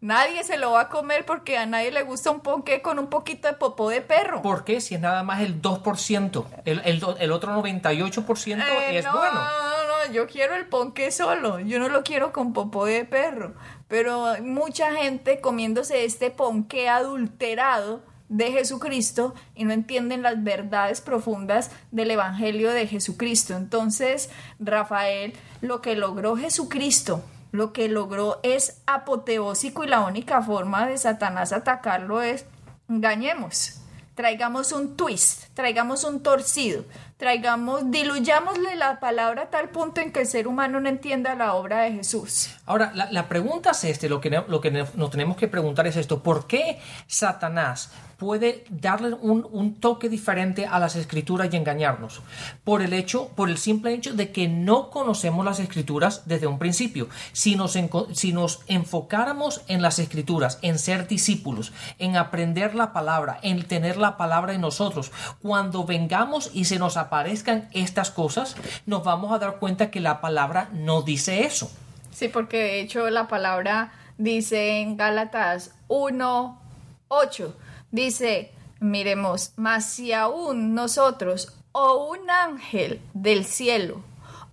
Nadie 0.00 0.44
se 0.44 0.58
lo 0.58 0.72
va 0.72 0.82
a 0.82 0.88
comer 0.88 1.24
porque 1.24 1.56
a 1.56 1.64
nadie 1.64 1.90
le 1.90 2.02
gusta 2.02 2.30
un 2.30 2.40
ponqué 2.40 2.82
con 2.82 2.98
un 2.98 3.08
poquito 3.08 3.48
de 3.48 3.54
popó 3.54 3.88
de 3.88 4.02
perro. 4.02 4.42
¿Por 4.42 4.62
qué? 4.64 4.80
Si 4.80 4.94
es 4.94 5.00
nada 5.00 5.22
más 5.22 5.40
el 5.40 5.62
2%. 5.62 6.44
El, 6.66 6.82
el, 6.84 7.32
otro 7.32 7.52
98% 7.62 8.58
eh, 8.58 8.98
es 8.98 9.04
bueno. 9.10 9.34
No, 9.34 9.40
no, 9.40 10.06
no, 10.06 10.12
yo 10.12 10.26
quiero 10.26 10.54
el 10.54 10.66
ponqué 10.66 11.10
solo. 11.10 11.60
Yo 11.60 11.78
no 11.78 11.88
lo 11.88 12.04
quiero 12.04 12.32
con 12.32 12.52
popó 12.52 12.84
de 12.84 13.04
perro. 13.06 13.54
Pero 13.88 14.36
mucha 14.42 14.92
gente 14.92 15.40
comiéndose 15.40 16.04
este 16.04 16.30
ponqué 16.30 16.90
adulterado 16.90 18.02
de 18.28 18.52
Jesucristo 18.52 19.34
y 19.54 19.64
no 19.64 19.72
entienden 19.72 20.22
las 20.22 20.42
verdades 20.42 21.00
profundas 21.00 21.70
del 21.90 22.10
Evangelio 22.10 22.72
de 22.72 22.86
Jesucristo. 22.86 23.56
Entonces, 23.56 24.30
Rafael, 24.58 25.32
lo 25.60 25.80
que 25.80 25.96
logró 25.96 26.36
Jesucristo 26.36 27.22
lo 27.52 27.72
que 27.72 27.88
logró 27.88 28.38
es 28.42 28.82
apoteósico 28.86 29.84
y 29.84 29.88
la 29.88 30.00
única 30.00 30.42
forma 30.42 30.86
de 30.86 30.98
Satanás 30.98 31.52
atacarlo 31.52 32.20
es 32.20 32.44
engañemos, 32.88 33.80
traigamos 34.14 34.72
un 34.72 34.96
twist, 34.96 35.45
traigamos 35.56 36.04
un 36.04 36.20
torcido, 36.20 36.84
traigamos, 37.16 37.90
diluyámosle 37.90 38.76
la 38.76 39.00
palabra 39.00 39.44
a 39.44 39.50
tal 39.50 39.70
punto 39.70 40.02
en 40.02 40.12
que 40.12 40.20
el 40.20 40.26
ser 40.26 40.46
humano 40.46 40.80
no 40.80 40.88
entienda 40.90 41.34
la 41.34 41.54
obra 41.54 41.80
de 41.80 41.92
Jesús. 41.92 42.50
Ahora, 42.66 42.92
la, 42.94 43.26
pregunta 43.26 43.70
es 43.70 43.84
este, 43.84 44.10
lo 44.10 44.20
que, 44.20 44.28
lo 44.28 44.60
que 44.60 44.70
nos 44.70 45.10
tenemos 45.10 45.38
que 45.38 45.48
preguntar 45.48 45.86
es 45.86 45.96
esto, 45.96 46.22
¿por 46.22 46.46
qué 46.46 46.78
Satanás 47.06 47.90
puede 48.18 48.64
darle 48.70 49.14
un, 49.14 49.74
toque 49.74 50.08
diferente 50.08 50.66
a 50.66 50.78
las 50.78 50.96
escrituras 50.96 51.48
y 51.52 51.56
engañarnos? 51.56 52.22
Por 52.64 52.82
el 52.82 52.92
hecho, 52.92 53.28
por 53.28 53.48
el 53.48 53.58
simple 53.58 53.94
hecho 53.94 54.14
de 54.14 54.32
que 54.32 54.48
no 54.48 54.90
conocemos 54.90 55.44
las 55.44 55.58
escrituras 55.58 56.22
desde 56.26 56.46
un 56.46 56.58
principio. 56.58 57.08
Si 57.32 57.56
nos, 57.56 57.78
si 58.12 58.32
nos 58.32 58.60
enfocáramos 58.66 59.62
en 59.68 59.82
las 59.82 59.98
escrituras, 59.98 60.58
en 60.62 60.78
ser 60.78 61.06
discípulos, 61.06 61.72
en 61.98 62.16
aprender 62.16 62.74
la 62.74 62.92
palabra, 62.92 63.38
en 63.42 63.66
tener 63.66 63.96
la 63.96 64.16
palabra 64.16 64.54
en 64.54 64.60
nosotros, 64.60 65.12
cuando 65.46 65.84
vengamos 65.84 66.50
y 66.52 66.64
se 66.64 66.80
nos 66.80 66.96
aparezcan 66.96 67.68
estas 67.72 68.10
cosas, 68.10 68.56
nos 68.84 69.04
vamos 69.04 69.32
a 69.32 69.38
dar 69.38 69.60
cuenta 69.60 69.92
que 69.92 70.00
la 70.00 70.20
palabra 70.20 70.68
no 70.72 71.02
dice 71.02 71.46
eso. 71.46 71.70
Sí, 72.10 72.26
porque 72.26 72.56
de 72.56 72.80
hecho 72.80 73.08
la 73.10 73.28
palabra 73.28 73.92
dice 74.18 74.80
en 74.80 74.96
Gálatas 74.96 75.72
1, 75.86 76.60
8, 77.06 77.56
dice, 77.92 78.50
miremos, 78.80 79.52
mas 79.54 79.86
si 79.86 80.12
aún 80.12 80.74
nosotros 80.74 81.54
o 81.70 82.08
un 82.08 82.28
ángel 82.28 83.00
del 83.14 83.44
cielo 83.44 84.02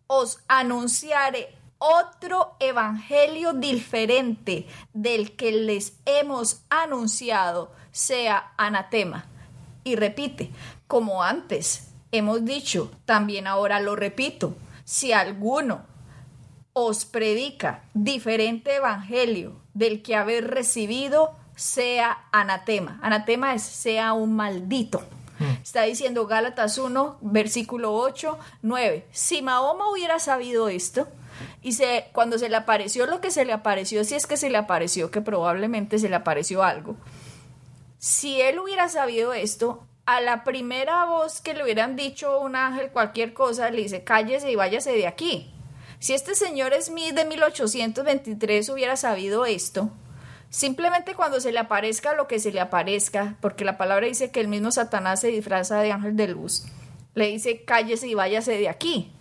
os 0.06 0.44
anunciare 0.48 1.56
otro 1.80 2.56
evangelio 2.60 3.54
diferente 3.54 4.68
del 4.94 5.36
que 5.36 5.52
les 5.54 5.98
hemos 6.06 6.62
anunciado, 6.70 7.72
sea 7.92 8.54
anatema. 8.58 9.26
Y 9.84 9.96
repite, 9.96 10.52
como 10.88 11.24
antes 11.24 11.90
hemos 12.12 12.46
dicho, 12.46 12.92
también 13.06 13.48
ahora 13.48 13.80
lo 13.80 13.96
repito, 13.96 14.56
si 14.84 15.12
alguno 15.12 15.82
os 16.74 17.06
predica 17.06 17.84
diferente 17.94 18.75
evangelio 18.75 19.62
del 19.74 20.02
que 20.02 20.16
haber 20.16 20.50
recibido, 20.50 21.36
sea 21.56 22.25
anatema. 22.32 23.00
Anatema 23.02 23.54
es 23.54 23.63
sea 23.63 24.13
un 24.13 24.36
maldito. 24.36 25.00
Hmm. 25.40 25.62
Está 25.62 25.84
diciendo 25.84 26.28
Gálatas 26.28 26.78
1, 26.78 27.20
versículo 27.22 27.94
8, 27.94 28.38
9. 28.62 29.08
Si 29.12 29.42
Mahoma 29.42 29.90
hubiera 29.90 30.20
sabido 30.20 30.70
esto, 30.70 31.08
y 31.62 31.74
se, 31.74 32.08
cuando 32.13 32.38
se 32.38 32.50
le 32.50 32.56
apareció 32.56 33.06
lo 33.06 33.22
que 33.22 33.32
se 33.32 33.46
le 33.46 33.54
apareció, 33.54 34.04
si 34.04 34.16
es 34.16 34.28
que 34.28 34.38
se 34.38 34.50
le 34.50 34.58
apareció, 34.58 35.12
que 35.12 35.22
probablemente 35.22 36.00
se 36.00 36.10
le 36.10 36.16
apareció 36.16 36.63
algo, 36.63 36.96
si 37.98 38.42
él 38.42 38.60
hubiera 38.60 38.90
sabido 38.90 39.34
esto, 39.34 39.88
a 40.06 40.22
la 40.22 40.44
primera 40.44 41.06
voz 41.06 41.40
que 41.40 41.54
le 41.54 41.64
hubieran 41.64 41.96
dicho 41.96 42.40
un 42.40 42.56
ángel 42.56 42.90
cualquier 42.90 43.34
cosa, 43.34 43.70
le 43.70 43.84
dice 43.84 44.04
cállese 44.04 44.52
y 44.52 44.56
váyase 44.56 44.92
de 44.92 45.08
aquí. 45.08 45.54
Si 46.00 46.14
este 46.14 46.36
señor 46.36 46.74
Smith 46.82 47.14
de 47.14 47.24
1823 47.26 48.68
hubiera 48.70 48.98
sabido 48.98 49.46
esto, 49.46 49.90
simplemente 50.50 51.16
cuando 51.16 51.40
se 51.40 51.54
le 51.54 51.60
aparezca 51.60 52.14
lo 52.14 52.28
que 52.28 52.40
se 52.40 52.52
le 52.52 52.60
aparezca, 52.60 53.38
porque 53.40 53.64
la 53.64 53.78
palabra 53.78 54.08
dice 54.08 54.30
que 54.30 54.42
el 54.42 54.50
mismo 54.50 54.72
Satanás 54.72 55.22
se 55.22 55.28
disfraza 55.28 55.80
de 55.80 55.94
ángel 55.94 56.18
de 56.18 56.28
luz, 56.28 56.66
le 57.14 57.28
dice 57.28 57.64
cállese 57.64 58.08
y 58.08 58.16
váyase 58.16 58.58
de 58.58 58.68
aquí. 58.68 59.14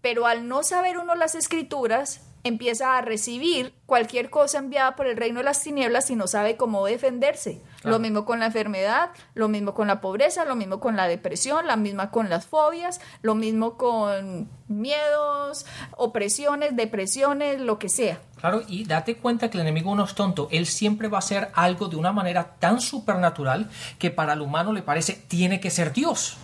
Pero 0.00 0.26
al 0.26 0.48
no 0.48 0.64
saber 0.64 0.98
uno 0.98 1.14
las 1.14 1.36
escrituras, 1.36 2.20
empieza 2.44 2.96
a 2.96 3.02
recibir 3.02 3.74
cualquier 3.86 4.30
cosa 4.30 4.58
enviada 4.58 4.96
por 4.96 5.06
el 5.06 5.16
reino 5.16 5.38
de 5.38 5.44
las 5.44 5.62
tinieblas 5.62 6.10
y 6.10 6.16
no 6.16 6.26
sabe 6.26 6.56
cómo 6.56 6.84
defenderse. 6.86 7.60
Lo 7.84 7.98
mismo 7.98 8.24
con 8.24 8.38
la 8.40 8.46
enfermedad, 8.46 9.10
lo 9.34 9.48
mismo 9.48 9.74
con 9.74 9.88
la 9.88 10.00
pobreza, 10.00 10.44
lo 10.44 10.54
mismo 10.54 10.78
con 10.78 10.96
la 10.96 11.08
depresión, 11.08 11.66
la 11.66 11.76
misma 11.76 12.10
con 12.10 12.30
las 12.30 12.46
fobias, 12.46 13.00
lo 13.22 13.34
mismo 13.34 13.76
con 13.76 14.48
miedos, 14.68 15.66
opresiones, 15.96 16.76
depresiones, 16.76 17.60
lo 17.60 17.78
que 17.78 17.88
sea. 17.88 18.20
Claro, 18.40 18.62
y 18.66 18.84
date 18.84 19.16
cuenta 19.16 19.50
que 19.50 19.58
el 19.58 19.62
enemigo 19.62 19.94
no 19.94 20.04
es 20.04 20.14
tonto, 20.14 20.48
él 20.50 20.66
siempre 20.66 21.08
va 21.08 21.18
a 21.18 21.20
hacer 21.20 21.50
algo 21.54 21.88
de 21.88 21.96
una 21.96 22.12
manera 22.12 22.56
tan 22.58 22.80
supernatural 22.80 23.68
que 23.98 24.10
para 24.10 24.32
el 24.32 24.40
humano 24.40 24.72
le 24.72 24.82
parece 24.82 25.14
tiene 25.14 25.60
que 25.60 25.70
ser 25.70 25.92
Dios 25.92 26.38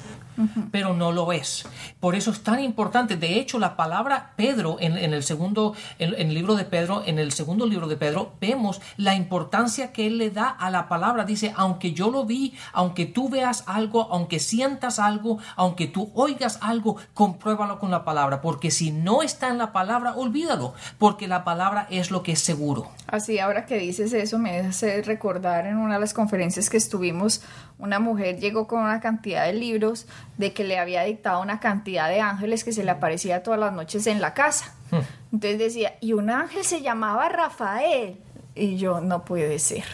pero 0.71 0.95
no 0.95 1.12
lo 1.12 1.33
es. 1.33 1.66
Por 2.00 2.14
eso 2.14 2.30
es 2.30 2.42
tan 2.42 2.61
importante. 2.61 3.16
De 3.16 3.38
hecho, 3.38 3.59
la 3.59 3.76
palabra 3.76 4.33
Pedro 4.37 4.76
en, 4.80 4.97
el 4.97 5.23
segundo, 5.23 5.75
en, 5.99 6.14
el 6.14 6.35
libro 6.35 6.54
de 6.54 6.64
Pedro, 6.64 7.02
en 7.07 7.18
el 7.18 7.33
segundo 7.33 7.66
libro 7.66 7.88
de 7.88 7.97
Pedro, 7.97 8.33
vemos 8.40 8.80
la 8.97 9.14
importancia 9.14 9.92
que 9.92 10.07
él 10.07 10.18
le 10.18 10.30
da 10.30 10.49
a 10.49 10.71
la 10.71 10.88
palabra. 10.88 11.25
Dice, 11.25 11.52
aunque 11.57 11.92
yo 11.92 12.11
lo 12.11 12.25
vi, 12.25 12.54
aunque 12.73 13.07
tú 13.07 13.28
veas 13.28 13.64
algo, 13.66 14.09
aunque 14.11 14.38
sientas 14.38 14.99
algo, 14.99 15.38
aunque 15.57 15.87
tú 15.87 16.11
oigas 16.14 16.59
algo, 16.62 16.97
compruébalo 17.14 17.78
con 17.78 17.90
la 17.90 18.04
palabra, 18.04 18.40
porque 18.40 18.71
si 18.71 18.90
no 18.90 19.23
está 19.23 19.49
en 19.49 19.59
la 19.59 19.73
palabra, 19.73 20.14
olvídalo, 20.14 20.75
porque 20.99 21.28
la 21.28 21.45
palabra 21.45 21.87
es 21.90 22.11
lo 22.11 22.23
que 22.23 22.33
es 22.33 22.40
seguro. 22.40 22.90
Así, 23.07 23.38
ahora 23.38 23.66
que 23.66 23.78
dices 23.78 24.12
eso, 24.12 24.38
me 24.38 24.59
hace 24.59 25.02
recordar 25.02 25.66
en 25.66 25.76
una 25.76 25.95
de 25.95 26.00
las 26.00 26.14
conferencias 26.14 26.68
que 26.68 26.76
estuvimos, 26.76 27.42
una 27.78 28.00
mujer 28.00 28.38
llegó 28.40 28.66
con 28.66 28.80
una 28.80 29.00
cantidad 29.00 29.47
de 29.47 29.52
libros 29.52 30.06
de 30.37 30.52
que 30.52 30.64
le 30.64 30.78
había 30.78 31.04
dictado 31.04 31.40
una 31.40 31.61
cantidad 31.61 32.08
de 32.08 32.20
ángeles 32.20 32.64
que 32.64 32.73
se 32.73 32.85
le 32.85 32.90
aparecía 32.90 33.42
todas 33.42 33.61
las 33.61 33.73
noches 33.73 34.06
en 34.06 34.20
la 34.20 34.35
casa. 34.35 34.75
Hmm. 34.90 34.99
Entonces 35.32 35.58
decía, 35.58 35.94
y 36.00 36.12
un 36.12 36.30
ángel 36.30 36.64
se 36.64 36.82
llamaba 36.82 37.28
Rafael. 37.28 38.16
Y 38.56 38.76
yo, 38.76 39.00
no 39.00 39.25
puede 39.25 39.61
ser. 39.61 39.85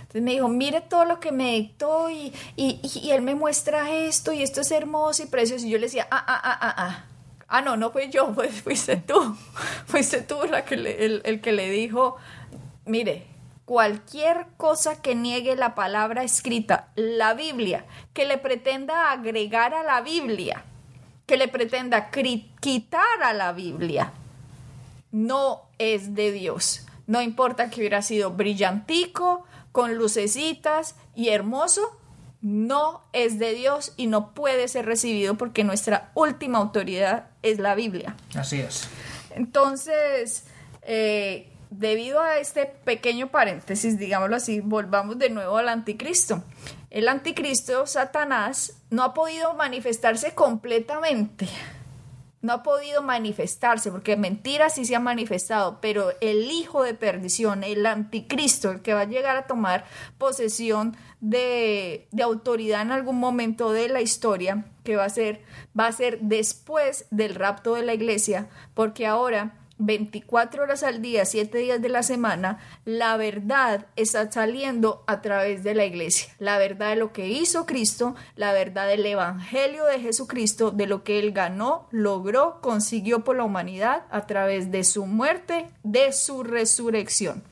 Entonces 0.00 0.22
me 0.22 0.30
dijo, 0.32 0.48
mire 0.48 0.80
todo 0.80 1.04
lo 1.04 1.20
que 1.20 1.32
me 1.32 1.52
dictó 1.52 2.08
y, 2.08 2.32
y, 2.56 3.10
él 3.10 3.20
me 3.20 3.34
muestra 3.34 3.90
esto 3.90 4.32
y 4.32 4.42
esto 4.42 4.62
es 4.62 4.70
hermoso 4.70 5.24
y 5.24 5.26
precioso. 5.26 5.66
Y 5.66 5.70
yo 5.70 5.78
le 5.78 5.86
decía, 5.86 6.08
ah, 6.10 6.24
ah, 6.26 6.40
ah, 6.42 6.58
ah, 6.60 6.74
ah. 6.78 7.04
Ah, 7.46 7.60
no, 7.60 7.76
no 7.76 7.90
fui 7.90 8.08
yo, 8.08 8.32
pues 8.34 8.62
fuiste 8.62 8.96
tú. 8.96 9.36
fuiste 9.86 10.22
tú 10.22 10.38
la 10.50 10.64
que 10.64 10.76
el, 10.76 11.20
el 11.24 11.40
que 11.42 11.52
le 11.52 11.68
dijo, 11.68 12.16
mire, 12.86 13.33
cualquier 13.64 14.46
cosa 14.56 15.00
que 15.00 15.14
niegue 15.14 15.56
la 15.56 15.74
palabra 15.74 16.22
escrita, 16.22 16.88
la 16.94 17.34
Biblia, 17.34 17.86
que 18.12 18.26
le 18.26 18.38
pretenda 18.38 19.10
agregar 19.10 19.74
a 19.74 19.82
la 19.82 20.00
Biblia, 20.00 20.64
que 21.26 21.36
le 21.36 21.48
pretenda 21.48 22.10
quitar 22.10 23.22
a 23.22 23.32
la 23.32 23.52
Biblia, 23.52 24.12
no 25.12 25.62
es 25.78 26.14
de 26.14 26.32
Dios. 26.32 26.86
No 27.06 27.22
importa 27.22 27.70
que 27.70 27.80
hubiera 27.80 28.02
sido 28.02 28.30
brillantico, 28.30 29.44
con 29.72 29.96
lucecitas 29.96 30.94
y 31.16 31.30
hermoso, 31.30 31.98
no 32.40 33.02
es 33.12 33.38
de 33.38 33.54
Dios 33.54 33.92
y 33.96 34.06
no 34.06 34.34
puede 34.34 34.68
ser 34.68 34.86
recibido 34.86 35.36
porque 35.36 35.64
nuestra 35.64 36.12
última 36.14 36.58
autoridad 36.58 37.30
es 37.42 37.58
la 37.58 37.74
Biblia. 37.74 38.14
Así 38.36 38.60
es. 38.60 38.86
Entonces, 39.34 40.44
eh, 40.82 41.53
debido 41.70 42.20
a 42.20 42.38
este 42.38 42.66
pequeño 42.66 43.28
paréntesis, 43.28 43.98
digámoslo 43.98 44.36
así, 44.36 44.60
volvamos 44.60 45.18
de 45.18 45.30
nuevo 45.30 45.56
al 45.56 45.68
anticristo. 45.68 46.42
El 46.90 47.08
anticristo, 47.08 47.86
Satanás, 47.86 48.80
no 48.90 49.02
ha 49.02 49.14
podido 49.14 49.54
manifestarse 49.54 50.34
completamente. 50.34 51.48
No 52.40 52.52
ha 52.52 52.62
podido 52.62 53.02
manifestarse, 53.02 53.90
porque 53.90 54.16
mentira 54.16 54.68
sí 54.68 54.84
se 54.84 54.94
ha 54.94 55.00
manifestado, 55.00 55.80
pero 55.80 56.12
el 56.20 56.50
hijo 56.50 56.82
de 56.82 56.94
perdición, 56.94 57.64
el 57.64 57.86
anticristo, 57.86 58.70
el 58.70 58.82
que 58.82 58.92
va 58.92 59.00
a 59.00 59.06
llegar 59.06 59.36
a 59.36 59.46
tomar 59.46 59.86
posesión 60.18 60.94
de, 61.20 62.06
de 62.12 62.22
autoridad 62.22 62.82
en 62.82 62.92
algún 62.92 63.18
momento 63.18 63.72
de 63.72 63.88
la 63.88 64.02
historia, 64.02 64.66
que 64.84 64.94
va 64.94 65.06
a 65.06 65.10
ser, 65.10 65.42
va 65.78 65.86
a 65.86 65.92
ser 65.92 66.20
después 66.20 67.06
del 67.10 67.34
rapto 67.34 67.74
de 67.74 67.82
la 67.82 67.94
iglesia, 67.94 68.50
porque 68.74 69.06
ahora 69.06 69.63
24 69.78 70.62
horas 70.62 70.82
al 70.82 71.02
día, 71.02 71.24
7 71.24 71.58
días 71.58 71.82
de 71.82 71.88
la 71.88 72.02
semana, 72.02 72.58
la 72.84 73.16
verdad 73.16 73.86
está 73.96 74.30
saliendo 74.30 75.02
a 75.06 75.20
través 75.20 75.64
de 75.64 75.74
la 75.74 75.84
iglesia. 75.84 76.32
La 76.38 76.58
verdad 76.58 76.90
de 76.90 76.96
lo 76.96 77.12
que 77.12 77.28
hizo 77.28 77.66
Cristo, 77.66 78.14
la 78.36 78.52
verdad 78.52 78.86
del 78.86 79.04
Evangelio 79.04 79.84
de 79.86 80.00
Jesucristo, 80.00 80.70
de 80.70 80.86
lo 80.86 81.02
que 81.02 81.18
Él 81.18 81.32
ganó, 81.32 81.88
logró, 81.90 82.60
consiguió 82.60 83.24
por 83.24 83.36
la 83.36 83.44
humanidad 83.44 84.04
a 84.10 84.26
través 84.26 84.70
de 84.70 84.84
su 84.84 85.06
muerte, 85.06 85.68
de 85.82 86.12
su 86.12 86.44
resurrección. 86.44 87.42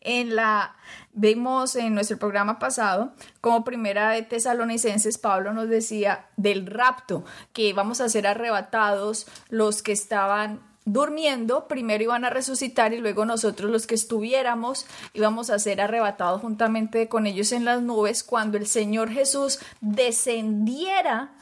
En 0.00 0.36
la 0.36 0.76
vimos 1.12 1.76
en 1.76 1.94
nuestro 1.94 2.18
programa 2.18 2.58
pasado 2.58 3.12
como 3.40 3.64
primera 3.64 4.10
de 4.10 4.22
Tesalonicenses 4.22 5.16
Pablo 5.16 5.54
nos 5.54 5.68
decía 5.68 6.26
del 6.36 6.66
rapto 6.66 7.24
que 7.54 7.72
vamos 7.72 8.02
a 8.02 8.08
ser 8.10 8.26
arrebatados 8.26 9.26
los 9.48 9.82
que 9.82 9.92
estaban 9.92 10.60
durmiendo, 10.86 11.66
primero 11.66 12.04
iban 12.04 12.24
a 12.24 12.30
resucitar 12.30 12.94
y 12.94 12.98
luego 12.98 13.26
nosotros 13.26 13.70
los 13.70 13.86
que 13.86 13.96
estuviéramos 13.96 14.86
íbamos 15.12 15.50
a 15.50 15.58
ser 15.58 15.80
arrebatados 15.80 16.40
juntamente 16.40 17.08
con 17.08 17.26
ellos 17.26 17.52
en 17.52 17.64
las 17.64 17.82
nubes 17.82 18.22
cuando 18.22 18.56
el 18.56 18.66
Señor 18.66 19.10
Jesús 19.10 19.58
descendiera 19.80 21.34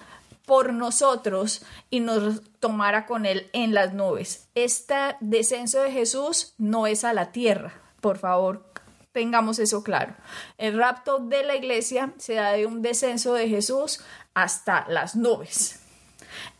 por 0.47 0.73
nosotros 0.73 1.63
y 1.91 2.01
nos 2.01 2.43
tomara 2.59 3.07
con 3.07 3.27
él 3.27 3.49
en 3.53 3.75
las 3.75 3.93
nubes. 3.93 4.49
Este 4.55 5.17
descenso 5.21 5.81
de 5.81 5.93
Jesús 5.93 6.55
no 6.59 6.87
es 6.87 7.05
a 7.05 7.13
la 7.13 7.31
tierra, 7.31 7.75
por 8.01 8.19
favor, 8.19 8.65
tengamos 9.13 9.59
eso 9.59 9.83
claro. 9.83 10.15
El 10.57 10.77
rapto 10.77 11.19
de 11.19 11.45
la 11.45 11.55
iglesia 11.55 12.15
se 12.17 12.35
da 12.35 12.53
de 12.53 12.67
un 12.67 12.81
descenso 12.81 13.35
de 13.35 13.49
Jesús 13.49 14.01
hasta 14.33 14.87
las 14.89 15.17
nubes. 15.17 15.81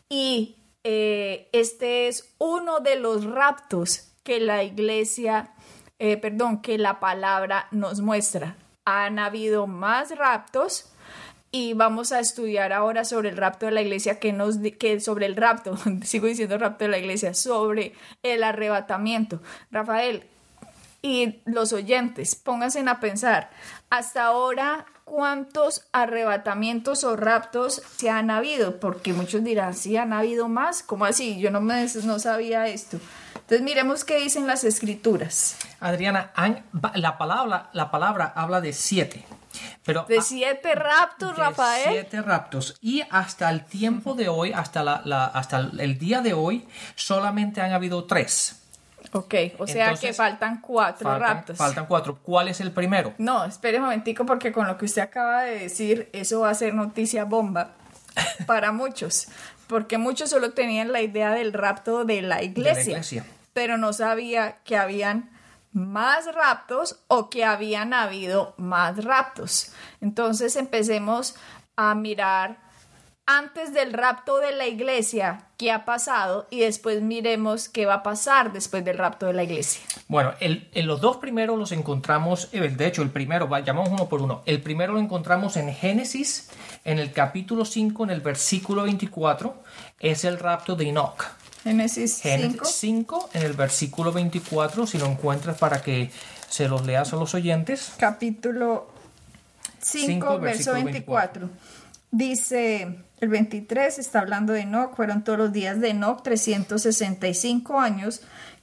Y 0.09 0.57
eh, 0.85 1.49
este 1.53 2.09
es 2.09 2.35
uno 2.39 2.81
de 2.81 2.97
los 2.97 3.25
raptos 3.25 4.13
que 4.23 4.39
la 4.39 4.63
iglesia, 4.63 5.55
eh, 5.99 6.19
perdón, 6.19 6.61
que 6.61 6.79
la 6.79 7.01
palabra 7.01 7.69
nos 7.71 8.01
muestra. 8.01 8.57
Han 8.85 9.19
habido 9.19 9.67
más 9.67 10.17
raptos 10.17 10.93
y 11.51 11.73
vamos 11.73 12.13
a 12.13 12.21
estudiar 12.21 12.73
ahora 12.73 13.05
sobre 13.05 13.31
el 13.31 13.37
rapto 13.39 13.67
de 13.67 13.73
la 13.73 13.81
iglesia 13.81 14.19
que 14.19 14.33
nos 14.33 14.59
que 14.79 15.01
sobre 15.01 15.27
el 15.27 15.37
rapto, 15.37 15.77
sigo 16.03 16.27
diciendo 16.27 16.59
rapto 16.59 16.85
de 16.85 16.91
la 16.91 16.99
iglesia, 16.99 17.33
sobre 17.33 17.95
el 18.23 18.43
arrebatamiento. 18.43 19.41
Rafael 19.71 20.25
y 21.01 21.41
los 21.45 21.73
oyentes, 21.73 22.35
pónganse 22.35 22.81
a 22.87 23.01
pensar, 23.01 23.51
hasta 23.89 24.25
ahora 24.25 24.87
cuántos 25.05 25.83
arrebatamientos 25.93 27.05
o 27.05 27.17
raptos 27.17 27.83
se 27.97 28.11
han 28.11 28.31
habido, 28.31 28.81
porque 28.81 29.13
muchos 29.13 29.45
dirán, 29.45 29.75
sí, 29.75 29.97
han 29.97 30.13
habido 30.13 30.49
más, 30.49 30.83
¿cómo 30.83 31.05
así? 31.05 31.39
Yo 31.39 31.51
no 31.51 31.61
me 31.61 31.87
no 32.05 32.19
sabía 32.19 32.67
esto. 32.67 32.99
Entonces 33.35 33.63
miremos 33.63 34.05
qué 34.05 34.19
dicen 34.19 34.47
las 34.47 34.65
escrituras. 34.65 35.57
Adriana, 35.81 36.33
la 36.95 37.19
palabra, 37.19 37.69
la 37.73 37.91
palabra 37.91 38.33
habla 38.35 38.61
de 38.61 38.73
siete. 38.73 39.25
Pero, 39.85 40.05
de 40.09 40.21
siete 40.23 40.75
raptos, 40.75 41.37
de 41.37 41.43
Rafael. 41.43 41.89
Siete 41.91 42.23
raptos. 42.23 42.77
Y 42.81 43.03
hasta 43.11 43.51
el 43.51 43.65
tiempo 43.67 44.15
de 44.15 44.29
hoy, 44.29 44.53
hasta, 44.53 44.83
la, 44.83 45.27
hasta 45.27 45.71
el 45.79 45.99
día 45.99 46.23
de 46.23 46.33
hoy, 46.33 46.67
solamente 46.97 47.61
han 47.61 47.73
habido 47.73 48.05
tres. 48.05 48.64
Ok, 49.17 49.35
o 49.59 49.67
sea 49.69 49.95
que 49.95 50.13
faltan 50.13 50.61
cuatro 50.61 51.17
raptos. 51.17 51.57
Faltan 51.57 51.87
cuatro. 51.87 52.19
¿Cuál 52.21 52.49
es 52.49 52.61
el 52.61 52.73
primero? 52.73 53.15
No, 53.19 53.45
espere 53.45 53.79
un 53.79 53.85
momentico 53.85 54.27
porque 54.27 54.51
con 54.51 54.67
lo 54.67 54.77
que 54.77 54.87
usted 54.87 55.03
acaba 55.03 55.43
de 55.43 55.61
decir, 55.61 56.11
eso 56.13 56.41
va 56.41 56.51
a 56.51 56.55
ser 56.55 56.75
noticia 56.75 57.25
bomba 57.25 57.71
para 58.47 58.73
muchos. 58.73 59.29
Porque 59.69 59.99
muchos 59.99 60.31
solo 60.31 60.51
tenían 60.51 60.91
la 60.91 61.01
idea 61.01 61.31
del 61.31 61.53
rapto 61.53 62.05
de 62.05 62.23
la 62.23 62.43
iglesia. 62.43 62.75
De 62.75 62.85
la 62.85 62.91
iglesia. 62.91 63.27
Pero 63.53 63.79
no 63.79 63.93
sabía 63.93 64.57
que 64.65 64.77
habían 64.77 65.31
más 65.73 66.35
raptos 66.35 66.99
o 67.07 67.31
que 67.31 67.45
habían 67.45 67.95
habido 67.95 68.55
más 68.57 69.05
raptos. 69.05 69.71
Entonces 70.01 70.57
empecemos 70.57 71.37
a 71.77 71.95
mirar 71.95 72.64
antes 73.27 73.73
del 73.73 73.93
rapto 73.93 74.39
de 74.39 74.53
la 74.53 74.67
iglesia 74.67 75.47
qué 75.57 75.73
ha 75.73 75.85
pasado 75.85 76.47
y 76.51 76.61
después 76.61 77.01
miremos 77.01 77.69
qué 77.69 77.87
va 77.87 77.95
a 77.95 78.03
pasar 78.03 78.53
después 78.53 78.85
del 78.85 78.99
rapto 78.99 79.27
de 79.27 79.33
la 79.33 79.45
iglesia. 79.45 79.81
Bueno, 80.09 80.35
en 80.41 80.87
los 80.87 81.01
dos 81.01 81.17
primeros 81.17 81.59
los 81.59 81.73
encontramos, 81.73 82.49
eh, 82.53 82.61
de 82.61 82.87
hecho 82.87 83.03
el 83.03 83.11
primero, 83.11 83.49
llamamos 83.61 83.91
uno 83.91 84.09
por 84.09 84.21
uno, 84.21 84.43
el 84.45 84.61
primero 84.61 84.93
lo 84.93 85.01
encontramos 85.01 85.57
en 85.57 85.73
Génesis, 85.73 86.51
en 86.85 86.99
el 86.99 87.13
capítulo 87.13 87.65
5, 87.65 88.05
en 88.05 88.11
el 88.11 88.21
versículo 88.21 88.83
24, 88.83 89.55
es 90.01 90.25
el 90.25 90.39
rapto 90.39 90.77
de 90.77 90.89
Enoch. 90.89 91.25
Génesis 91.63 92.21
5. 92.63 93.31
en 93.33 93.43
el 93.43 93.55
versículo 93.55 94.13
24, 94.13 94.87
si 94.87 94.99
lo 94.99 95.07
encuentras 95.07 95.57
para 95.57 95.81
que 95.81 96.11
se 96.51 96.69
los 96.69 96.85
leas 96.85 97.11
a 97.15 97.17
los 97.17 97.33
oyentes. 97.33 97.95
Capítulo 97.97 98.87
5, 99.81 100.39
verso 100.41 100.75
24. 100.75 101.49
Dice 102.15 103.01
el 103.19 103.29
23, 103.29 103.99
está 103.99 104.21
hablando 104.21 104.53
de 104.53 104.61
Enoch, 104.61 104.95
fueron 104.95 105.25
todos 105.25 105.37
los 105.37 105.53
días 105.53 105.81
de 105.81 105.89
Enoch 105.91 106.23
365 106.23 107.81
años. 107.81 108.21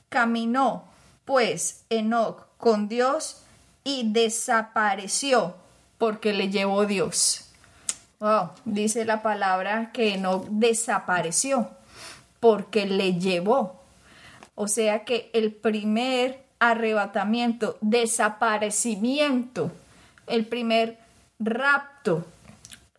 Caminó 0.08 0.86
pues 1.26 1.84
Enoch 1.90 2.46
con 2.56 2.88
Dios 2.88 3.44
y 3.84 4.10
desapareció 4.14 5.58
porque 5.98 6.32
le 6.32 6.48
llevó 6.48 6.86
Dios. 6.86 7.50
Wow, 8.22 8.52
dice 8.64 9.04
la 9.04 9.22
palabra 9.22 9.92
que 9.92 10.14
Enoch 10.14 10.48
desapareció 10.48 11.72
porque 12.40 12.86
le 12.86 13.16
llevó. 13.20 13.84
O 14.56 14.70
sea 14.70 15.04
que 15.04 15.30
el 15.34 15.52
primer 15.52 16.42
arrebatamiento, 16.60 17.78
desaparecimiento, 17.82 19.74
el 20.28 20.46
primer 20.46 21.00
rapto 21.38 22.26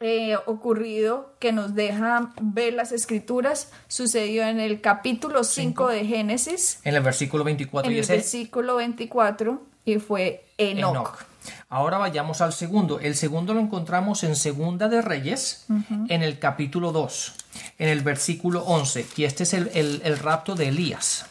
eh, 0.02 0.36
ocurrido 0.46 1.32
que 1.38 1.52
nos 1.52 1.74
deja 1.74 2.32
ver 2.40 2.74
las 2.74 2.92
escrituras 2.92 3.70
sucedió 3.88 4.44
en 4.44 4.60
el 4.60 4.80
capítulo 4.80 5.44
5 5.44 5.88
de 5.88 6.04
Génesis. 6.04 6.80
En 6.84 6.94
el 6.94 7.02
versículo 7.02 7.44
24. 7.44 7.90
En 7.90 7.96
el 7.96 8.06
versículo 8.06 8.76
24 8.76 9.62
y 9.84 9.98
fue 9.98 10.44
Enoch. 10.58 11.26
Ahora 11.68 11.98
vayamos 11.98 12.40
al 12.40 12.52
segundo. 12.52 13.00
El 13.00 13.14
segundo 13.14 13.54
lo 13.54 13.60
encontramos 13.60 14.22
en 14.24 14.36
Segunda 14.36 14.88
de 14.88 15.02
Reyes, 15.02 15.66
en 16.08 16.22
el 16.22 16.38
capítulo 16.38 16.92
2, 16.92 17.34
en 17.78 17.88
el 17.88 18.00
versículo 18.02 18.62
11. 18.64 19.06
Y 19.16 19.24
este 19.24 19.44
es 19.44 19.54
el, 19.54 20.18
rapto 20.18 20.54
de 20.54 20.68
Elías. 20.68 21.26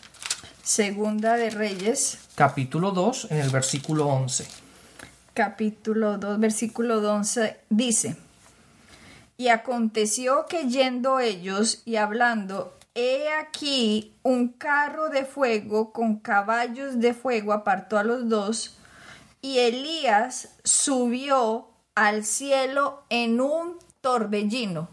Segunda 0.63 1.35
de 1.37 1.49
Reyes. 1.49 2.19
Capítulo 2.35 2.91
2, 2.91 3.27
en 3.31 3.37
el 3.37 3.49
versículo 3.49 4.07
11. 4.07 4.47
Capítulo 5.33 6.17
2, 6.17 6.39
versículo 6.39 6.97
11 6.97 7.57
dice, 7.69 8.17
y 9.41 9.49
aconteció 9.49 10.45
que 10.45 10.69
yendo 10.69 11.19
ellos 11.19 11.81
y 11.83 11.95
hablando, 11.95 12.77
he 12.93 13.27
aquí 13.33 14.13
un 14.21 14.49
carro 14.49 15.09
de 15.09 15.25
fuego 15.25 15.91
con 15.91 16.19
caballos 16.19 16.99
de 16.99 17.15
fuego 17.15 17.51
apartó 17.51 17.97
a 17.97 18.03
los 18.03 18.29
dos, 18.29 18.77
y 19.41 19.57
Elías 19.57 20.49
subió 20.63 21.69
al 21.95 22.23
cielo 22.23 23.01
en 23.09 23.41
un 23.41 23.79
torbellino. 24.01 24.89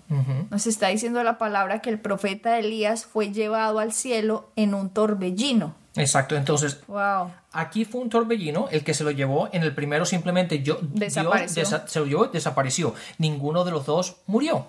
Nos 0.50 0.66
está 0.66 0.88
diciendo 0.88 1.22
la 1.24 1.38
palabra 1.38 1.80
que 1.80 1.90
el 1.90 1.98
profeta 1.98 2.58
Elías 2.58 3.06
fue 3.06 3.32
llevado 3.32 3.78
al 3.78 3.92
cielo 3.92 4.50
en 4.56 4.74
un 4.74 4.90
torbellino. 4.90 5.74
Exacto, 5.96 6.36
entonces 6.36 6.80
wow. 6.86 7.30
aquí 7.50 7.84
fue 7.84 8.00
un 8.00 8.08
torbellino 8.08 8.68
el 8.70 8.84
que 8.84 8.94
se 8.94 9.02
lo 9.02 9.10
llevó, 9.10 9.48
en 9.52 9.62
el 9.62 9.74
primero 9.74 10.04
simplemente 10.04 10.62
yo, 10.62 10.78
desapareció. 10.80 11.64
se 11.64 11.98
lo 11.98 12.06
llevó 12.06 12.26
y 12.26 12.28
desapareció. 12.28 12.94
Ninguno 13.18 13.64
de 13.64 13.72
los 13.72 13.86
dos 13.86 14.16
murió. 14.26 14.66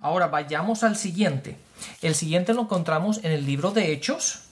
Ahora 0.00 0.28
vayamos 0.28 0.82
al 0.82 0.96
siguiente. 0.96 1.56
El 2.00 2.14
siguiente 2.14 2.54
lo 2.54 2.62
encontramos 2.62 3.18
en 3.22 3.32
el 3.32 3.44
libro 3.44 3.70
de 3.70 3.92
Hechos, 3.92 4.44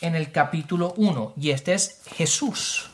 en 0.00 0.14
el 0.16 0.32
capítulo 0.32 0.92
1, 0.96 1.34
y 1.36 1.50
este 1.50 1.74
es 1.74 2.02
Jesús. 2.16 2.90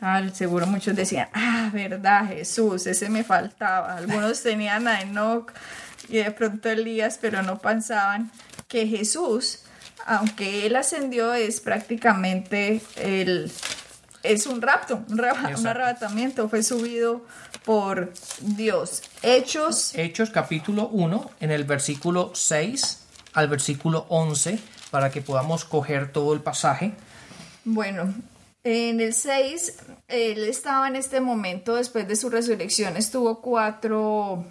Ah, 0.00 0.22
seguro 0.32 0.66
muchos 0.66 0.94
decían, 0.94 1.28
ah, 1.32 1.70
verdad, 1.72 2.28
Jesús, 2.28 2.86
ese 2.86 3.08
me 3.08 3.24
faltaba. 3.24 3.96
Algunos 3.96 4.42
tenían 4.42 4.88
a 4.88 5.00
Enoch 5.00 5.52
y 6.08 6.18
de 6.18 6.30
pronto 6.30 6.68
Elías, 6.68 7.18
pero 7.20 7.42
no 7.42 7.58
pensaban 7.58 8.30
que 8.68 8.86
Jesús, 8.86 9.60
aunque 10.04 10.66
él 10.66 10.76
ascendió, 10.76 11.32
es 11.32 11.60
prácticamente 11.60 12.82
el 12.96 13.50
es 14.22 14.46
un 14.46 14.60
rapto, 14.60 15.04
un, 15.08 15.20
arrebatamiento, 15.66 16.48
fue 16.48 16.62
subido 16.62 17.24
por 17.64 18.12
Dios. 18.40 19.02
Hechos. 19.22 19.94
Hechos 19.94 20.30
capítulo 20.30 20.88
1, 20.88 21.30
en 21.40 21.50
el 21.50 21.64
versículo 21.64 22.32
6 22.34 23.04
al 23.34 23.48
versículo 23.48 24.06
11, 24.08 24.58
para 24.90 25.10
que 25.10 25.20
podamos 25.20 25.64
coger 25.64 26.10
todo 26.10 26.34
el 26.34 26.40
pasaje. 26.40 26.94
Bueno, 27.64 28.14
en 28.66 29.00
el 29.00 29.14
6, 29.14 29.78
él 30.08 30.42
estaba 30.42 30.88
en 30.88 30.96
este 30.96 31.20
momento, 31.20 31.76
después 31.76 32.08
de 32.08 32.16
su 32.16 32.30
resurrección, 32.30 32.96
estuvo 32.96 33.40
cuatro, 33.40 34.44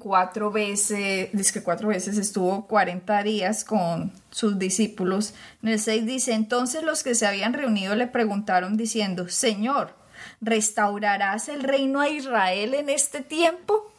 cuatro 0.00 0.50
veces, 0.50 1.28
dice 1.32 1.52
que 1.52 1.62
cuatro 1.62 1.88
veces 1.88 2.18
estuvo 2.18 2.66
40 2.66 3.22
días 3.22 3.64
con 3.64 4.10
sus 4.32 4.58
discípulos. 4.58 5.32
En 5.62 5.68
el 5.68 5.78
6 5.78 6.06
dice, 6.06 6.32
entonces 6.32 6.82
los 6.82 7.04
que 7.04 7.14
se 7.14 7.24
habían 7.24 7.52
reunido 7.52 7.94
le 7.94 8.08
preguntaron 8.08 8.76
diciendo, 8.76 9.28
Señor, 9.28 9.94
¿restaurarás 10.40 11.48
el 11.48 11.62
reino 11.62 12.00
a 12.00 12.08
Israel 12.08 12.74
en 12.74 12.88
este 12.88 13.20
tiempo? 13.20 13.92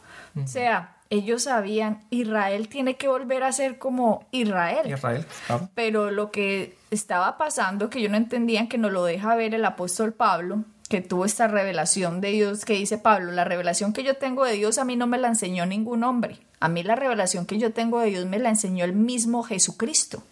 O 0.43 0.45
sea, 0.45 0.94
ellos 1.09 1.43
sabían, 1.43 2.03
Israel 2.09 2.67
tiene 2.67 2.95
que 2.95 3.07
volver 3.07 3.43
a 3.43 3.51
ser 3.51 3.77
como 3.77 4.25
Israel. 4.31 4.91
Israel, 4.91 5.25
Pero 5.73 6.11
lo 6.11 6.31
que 6.31 6.77
estaba 6.91 7.37
pasando, 7.37 7.89
que 7.89 8.01
yo 8.01 8.09
no 8.09 8.17
entendía, 8.17 8.67
que 8.67 8.77
nos 8.77 8.91
lo 8.91 9.03
deja 9.03 9.35
ver 9.35 9.53
el 9.53 9.65
apóstol 9.65 10.13
Pablo, 10.13 10.63
que 10.89 11.01
tuvo 11.01 11.25
esta 11.25 11.47
revelación 11.47 12.21
de 12.21 12.31
Dios 12.31 12.63
que 12.63 12.73
dice 12.73 12.97
Pablo, 12.97 13.31
la 13.31 13.43
revelación 13.43 13.93
que 13.93 14.03
yo 14.03 14.17
tengo 14.17 14.45
de 14.45 14.53
Dios 14.53 14.77
a 14.77 14.85
mí 14.85 14.95
no 14.95 15.07
me 15.07 15.17
la 15.17 15.29
enseñó 15.29 15.65
ningún 15.65 16.03
hombre. 16.03 16.39
A 16.59 16.69
mí 16.69 16.83
la 16.83 16.95
revelación 16.95 17.45
que 17.45 17.57
yo 17.57 17.73
tengo 17.73 17.99
de 17.99 18.09
Dios 18.09 18.25
me 18.25 18.39
la 18.39 18.49
enseñó 18.49 18.85
el 18.85 18.93
mismo 18.93 19.43
Jesucristo. 19.43 20.23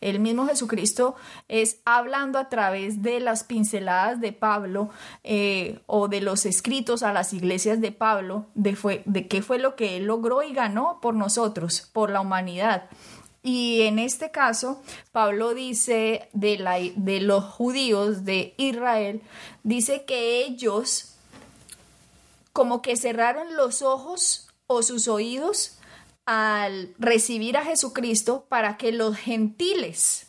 El 0.00 0.18
mismo 0.18 0.46
Jesucristo 0.46 1.14
es 1.48 1.78
hablando 1.84 2.38
a 2.38 2.48
través 2.48 3.02
de 3.02 3.20
las 3.20 3.44
pinceladas 3.44 4.20
de 4.20 4.32
Pablo 4.32 4.88
eh, 5.22 5.80
o 5.86 6.08
de 6.08 6.22
los 6.22 6.46
escritos 6.46 7.02
a 7.02 7.12
las 7.12 7.34
iglesias 7.34 7.80
de 7.80 7.92
Pablo 7.92 8.46
de, 8.54 8.76
fue, 8.76 9.02
de 9.04 9.28
qué 9.28 9.42
fue 9.42 9.58
lo 9.58 9.76
que 9.76 9.96
él 9.96 10.04
logró 10.04 10.42
y 10.42 10.54
ganó 10.54 10.98
por 11.02 11.14
nosotros, 11.14 11.90
por 11.92 12.10
la 12.10 12.20
humanidad. 12.20 12.88
Y 13.42 13.82
en 13.82 13.98
este 13.98 14.30
caso, 14.30 14.82
Pablo 15.12 15.54
dice 15.54 16.28
de, 16.32 16.58
la, 16.58 16.78
de 16.78 17.20
los 17.20 17.44
judíos 17.44 18.24
de 18.24 18.54
Israel, 18.58 19.22
dice 19.62 20.04
que 20.04 20.44
ellos 20.44 21.14
como 22.52 22.82
que 22.82 22.96
cerraron 22.96 23.56
los 23.56 23.80
ojos 23.82 24.48
o 24.66 24.82
sus 24.82 25.08
oídos 25.08 25.78
al 26.26 26.94
recibir 26.98 27.56
a 27.56 27.64
Jesucristo 27.64 28.44
para 28.48 28.76
que 28.76 28.92
los 28.92 29.16
gentiles 29.16 30.26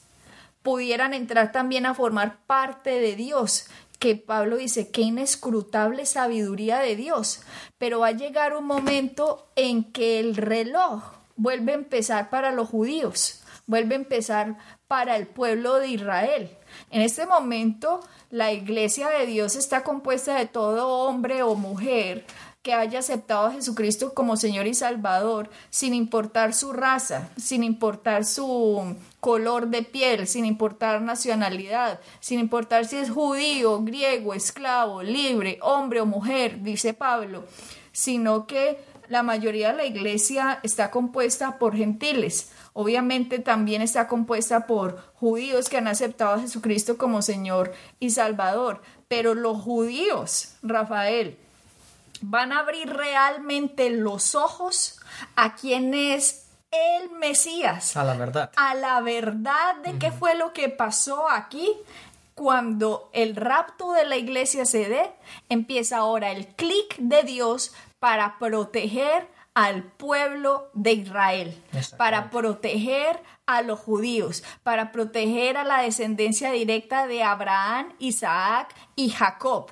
pudieran 0.64 1.14
entrar 1.14 1.52
también 1.52 1.86
a 1.86 1.94
formar 1.94 2.40
parte 2.46 2.92
de 2.92 3.16
Dios, 3.16 3.66
que 4.00 4.16
Pablo 4.16 4.58
dice, 4.58 4.90
qué 4.90 5.02
inescrutable 5.02 6.06
sabiduría 6.06 6.80
de 6.80 6.96
Dios, 6.96 7.42
pero 7.78 8.00
va 8.00 8.08
a 8.08 8.12
llegar 8.12 8.56
un 8.56 8.66
momento 8.66 9.48
en 9.56 9.84
que 9.92 10.20
el 10.20 10.36
reloj 10.36 11.21
vuelve 11.42 11.72
a 11.72 11.76
empezar 11.76 12.30
para 12.30 12.52
los 12.52 12.70
judíos, 12.70 13.42
vuelve 13.66 13.96
a 13.96 13.98
empezar 14.00 14.58
para 14.88 15.16
el 15.16 15.26
pueblo 15.26 15.78
de 15.78 15.88
Israel. 15.88 16.52
En 16.92 17.02
este 17.02 17.26
momento, 17.26 18.00
la 18.30 18.52
iglesia 18.52 19.10
de 19.10 19.26
Dios 19.26 19.56
está 19.56 19.84
compuesta 19.84 20.36
de 20.36 20.46
todo 20.46 20.88
hombre 20.88 21.42
o 21.42 21.56
mujer 21.56 22.26
que 22.62 22.76
haya 22.76 23.00
aceptado 23.00 23.48
a 23.48 23.54
Jesucristo 23.54 24.14
como 24.14 24.38
Señor 24.38 24.68
y 24.68 24.76
Salvador, 24.76 25.50
sin 25.72 25.96
importar 25.96 26.54
su 26.54 26.74
raza, 26.74 27.30
sin 27.36 27.64
importar 27.64 28.24
su 28.24 28.96
color 29.20 29.70
de 29.70 29.82
piel, 29.82 30.28
sin 30.28 30.46
importar 30.46 31.02
nacionalidad, 31.02 32.00
sin 32.20 32.40
importar 32.40 32.86
si 32.86 32.98
es 32.98 33.10
judío, 33.10 33.82
griego, 33.82 34.36
esclavo, 34.36 35.02
libre, 35.02 35.58
hombre 35.64 36.02
o 36.02 36.06
mujer, 36.06 36.62
dice 36.62 36.94
Pablo, 36.94 37.46
sino 37.94 38.46
que 38.46 38.91
la 39.12 39.24
mayoría 39.24 39.72
de 39.72 39.78
la 39.78 39.86
iglesia 39.86 40.60
está 40.64 40.90
compuesta 40.90 41.60
por 41.60 41.76
gentiles. 41.76 42.50
Obviamente 42.72 43.40
también 43.40 43.82
está 43.82 44.08
compuesta 44.08 44.66
por 44.68 45.12
judíos 45.16 45.68
que 45.68 45.78
han 45.78 45.90
aceptado 45.90 46.36
a 46.36 46.40
Jesucristo 46.40 46.98
como 46.98 47.22
Señor 47.22 47.74
y 48.00 48.12
Salvador. 48.12 48.82
Pero 49.10 49.34
los 49.34 49.62
judíos, 49.62 50.56
Rafael, 50.64 51.38
van 52.22 52.54
a 52.54 52.60
abrir 52.60 52.90
realmente 52.90 53.90
los 53.90 54.34
ojos 54.34 55.02
a 55.36 55.56
quien 55.56 55.94
es 55.94 56.46
el 56.72 57.10
Mesías. 57.12 57.98
A 57.98 58.06
la 58.06 58.14
verdad. 58.14 58.50
A 58.56 58.76
la 58.76 59.02
verdad 59.02 59.76
de 59.84 60.00
qué 60.00 60.10
fue 60.12 60.36
lo 60.36 60.54
que 60.54 60.70
pasó 60.70 61.30
aquí. 61.30 61.70
Cuando 62.34 63.10
el 63.12 63.36
rapto 63.36 63.92
de 63.92 64.06
la 64.06 64.16
iglesia 64.16 64.64
se 64.64 64.88
dé, 64.88 65.12
empieza 65.50 65.98
ahora 65.98 66.32
el 66.32 66.48
clic 66.48 66.96
de 66.98 67.24
Dios 67.24 67.74
para 68.02 68.40
proteger 68.40 69.28
al 69.54 69.84
pueblo 69.84 70.72
de 70.74 70.94
Israel, 70.94 71.64
para 71.98 72.32
proteger 72.32 73.22
a 73.46 73.62
los 73.62 73.80
judíos, 73.80 74.44
para 74.64 74.92
proteger 74.92 75.56
a 75.56 75.64
la 75.64 75.84
descendencia 75.84 76.52
directa 76.52 77.06
de 77.06 77.22
Abraham, 77.22 77.94
Isaac 78.00 78.74
y 78.96 79.12
Jacob, 79.12 79.70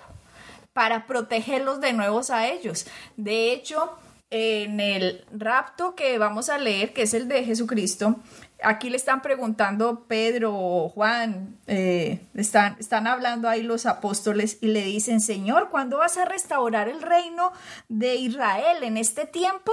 para 0.73 1.07
protegerlos 1.07 1.81
de 1.81 1.93
nuevo 1.93 2.21
a 2.29 2.47
ellos. 2.47 2.85
De 3.17 3.51
hecho, 3.51 3.97
en 4.29 4.79
el 4.79 5.25
rapto 5.31 5.95
que 5.95 6.19
vamos 6.19 6.49
a 6.49 6.59
leer, 6.59 6.93
que 6.93 7.01
es 7.01 7.15
el 7.15 7.27
de 7.27 7.43
Jesucristo, 7.43 8.17
aquí 8.63 8.89
le 8.89 8.97
están 8.97 9.21
preguntando 9.21 10.05
Pedro, 10.07 10.89
Juan, 10.89 11.57
eh, 11.67 12.21
están, 12.35 12.75
están 12.79 13.07
hablando 13.07 13.49
ahí 13.49 13.63
los 13.63 13.85
apóstoles 13.85 14.57
y 14.61 14.67
le 14.67 14.83
dicen, 14.83 15.21
Señor, 15.21 15.69
¿cuándo 15.69 15.97
vas 15.97 16.17
a 16.17 16.25
restaurar 16.25 16.89
el 16.89 17.01
reino 17.01 17.51
de 17.87 18.15
Israel 18.15 18.83
en 18.83 18.97
este 18.97 19.25
tiempo? 19.25 19.71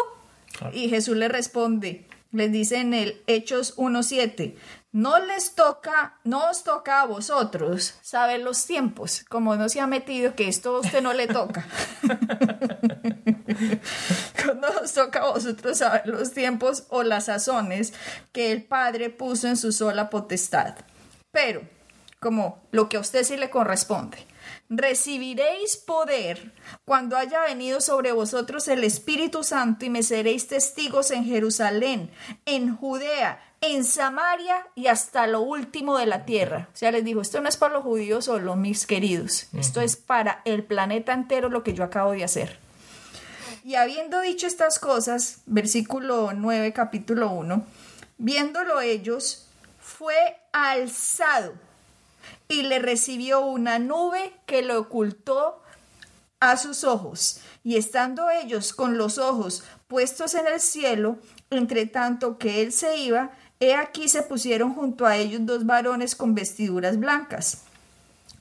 Y 0.72 0.88
Jesús 0.88 1.16
le 1.16 1.28
responde, 1.28 2.06
les 2.32 2.52
dice 2.52 2.78
en 2.78 2.94
el 2.94 3.22
Hechos 3.26 3.76
1.7, 3.76 4.54
no 4.92 5.18
les 5.18 5.54
toca, 5.54 6.18
no 6.24 6.50
os 6.50 6.64
toca 6.64 7.02
a 7.02 7.06
vosotros 7.06 7.98
saber 8.00 8.40
los 8.40 8.64
tiempos, 8.66 9.24
como 9.28 9.56
no 9.56 9.68
se 9.68 9.80
ha 9.80 9.86
metido 9.86 10.34
que 10.34 10.48
esto 10.48 10.76
a 10.76 10.80
usted 10.80 11.02
no 11.02 11.12
le 11.12 11.26
toca. 11.26 11.66
no 14.54 14.68
os 14.82 14.92
toca 14.92 15.20
a 15.20 15.32
vosotros 15.32 15.78
saber 15.78 16.06
los 16.06 16.32
tiempos 16.32 16.84
o 16.88 17.02
las 17.02 17.26
sazones 17.26 17.92
que 18.32 18.52
el 18.52 18.64
Padre 18.64 19.10
puso 19.10 19.48
en 19.48 19.56
su 19.56 19.72
sola 19.72 20.10
potestad. 20.10 20.74
Pero, 21.30 21.62
como 22.20 22.62
lo 22.70 22.88
que 22.88 22.96
a 22.96 23.00
usted 23.00 23.24
sí 23.24 23.36
le 23.36 23.50
corresponde, 23.50 24.18
recibiréis 24.68 25.76
poder 25.76 26.52
cuando 26.84 27.16
haya 27.16 27.42
venido 27.42 27.80
sobre 27.80 28.12
vosotros 28.12 28.68
el 28.68 28.84
Espíritu 28.84 29.44
Santo 29.44 29.84
y 29.84 29.90
me 29.90 30.02
seréis 30.02 30.48
testigos 30.48 31.10
en 31.10 31.24
Jerusalén, 31.24 32.10
en 32.44 32.76
Judea, 32.76 33.40
en 33.60 33.84
Samaria 33.84 34.66
y 34.74 34.86
hasta 34.86 35.26
lo 35.26 35.40
último 35.40 35.98
de 35.98 36.06
la 36.06 36.24
tierra. 36.24 36.68
O 36.72 36.76
sea, 36.76 36.90
les 36.90 37.04
dijo, 37.04 37.20
esto 37.20 37.40
no 37.40 37.48
es 37.48 37.56
para 37.56 37.74
los 37.74 37.82
judíos 37.82 38.26
solo, 38.26 38.56
mis 38.56 38.86
queridos, 38.86 39.48
esto 39.52 39.80
es 39.80 39.96
para 39.96 40.42
el 40.44 40.64
planeta 40.64 41.12
entero 41.12 41.48
lo 41.48 41.62
que 41.62 41.74
yo 41.74 41.84
acabo 41.84 42.12
de 42.12 42.24
hacer. 42.24 42.65
Y 43.66 43.74
habiendo 43.74 44.20
dicho 44.20 44.46
estas 44.46 44.78
cosas, 44.78 45.38
versículo 45.44 46.30
9, 46.32 46.72
capítulo 46.72 47.32
1, 47.32 47.66
viéndolo 48.16 48.80
ellos, 48.80 49.48
fue 49.80 50.14
alzado 50.52 51.52
y 52.46 52.62
le 52.62 52.78
recibió 52.78 53.40
una 53.44 53.80
nube 53.80 54.32
que 54.46 54.62
lo 54.62 54.78
ocultó 54.78 55.60
a 56.38 56.56
sus 56.56 56.84
ojos. 56.84 57.40
Y 57.64 57.76
estando 57.76 58.30
ellos 58.30 58.72
con 58.72 58.98
los 58.98 59.18
ojos 59.18 59.64
puestos 59.88 60.34
en 60.36 60.46
el 60.46 60.60
cielo, 60.60 61.18
entre 61.50 61.86
tanto 61.86 62.38
que 62.38 62.62
él 62.62 62.70
se 62.70 62.98
iba, 62.98 63.32
he 63.58 63.74
aquí 63.74 64.08
se 64.08 64.22
pusieron 64.22 64.74
junto 64.74 65.06
a 65.06 65.16
ellos 65.16 65.44
dos 65.44 65.66
varones 65.66 66.14
con 66.14 66.36
vestiduras 66.36 67.00
blancas, 67.00 67.64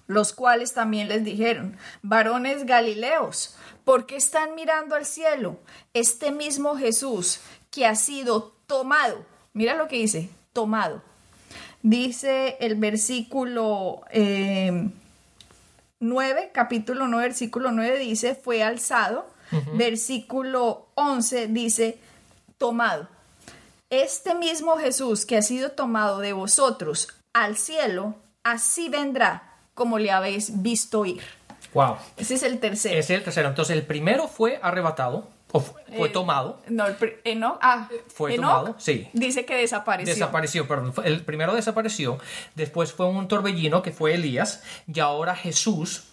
los 0.07 0.33
cuales 0.33 0.73
también 0.73 1.07
les 1.07 1.23
dijeron, 1.23 1.77
varones 2.01 2.65
galileos, 2.65 3.55
¿por 3.83 4.05
qué 4.05 4.15
están 4.15 4.55
mirando 4.55 4.95
al 4.95 5.05
cielo? 5.05 5.59
Este 5.93 6.31
mismo 6.31 6.75
Jesús 6.75 7.39
que 7.71 7.85
ha 7.85 7.95
sido 7.95 8.53
tomado, 8.67 9.25
mira 9.53 9.75
lo 9.75 9.87
que 9.87 9.97
dice, 9.97 10.29
tomado 10.53 11.01
dice 11.85 12.57
el 12.61 12.75
versículo 12.75 14.01
9, 14.11 14.91
eh, 16.01 16.49
capítulo 16.51 17.07
9, 17.07 17.27
versículo 17.27 17.71
9 17.71 17.99
dice, 17.99 18.33
fue 18.35 18.63
alzado. 18.63 19.33
Versículo 19.73 20.87
11 20.95 21.47
dice, 21.49 21.99
tomado. 22.57 23.07
Este 23.91 24.33
mismo 24.33 24.77
Jesús 24.77 25.27
que 25.27 25.37
ha 25.37 25.43
sido 25.43 25.73
tomado 25.73 26.19
de 26.19 26.33
vosotros 26.33 27.09
al 27.31 27.55
cielo, 27.55 28.15
así 28.43 28.89
vendrá 28.89 29.54
como 29.75 29.99
le 29.99 30.09
habéis 30.09 30.61
visto 30.63 31.05
ir. 31.05 31.21
Wow. 31.73 31.97
Ese 32.17 32.33
es 32.33 32.43
el 32.43 32.59
tercero. 32.59 32.97
Ese 32.97 33.13
es 33.13 33.19
el 33.19 33.23
tercero. 33.23 33.49
Entonces 33.49 33.75
el 33.75 33.83
primero 33.83 34.27
fue 34.27 34.59
arrebatado 34.63 35.27
fue, 35.59 35.81
eh, 35.91 36.09
tomado. 36.09 36.59
No, 36.67 36.85
el 36.87 36.95
ah, 37.61 37.89
fue 38.07 38.35
tomado, 38.35 38.75
sí. 38.77 39.07
Dice 39.13 39.45
que 39.45 39.55
desapareció. 39.55 40.13
Desapareció, 40.13 40.67
perdón. 40.67 40.93
El 41.03 41.21
primero 41.21 41.55
desapareció, 41.55 42.17
después 42.55 42.93
fue 42.93 43.07
un 43.07 43.27
torbellino 43.27 43.81
que 43.81 43.91
fue 43.91 44.15
Elías, 44.15 44.63
y 44.91 44.99
ahora 44.99 45.35
Jesús 45.35 46.05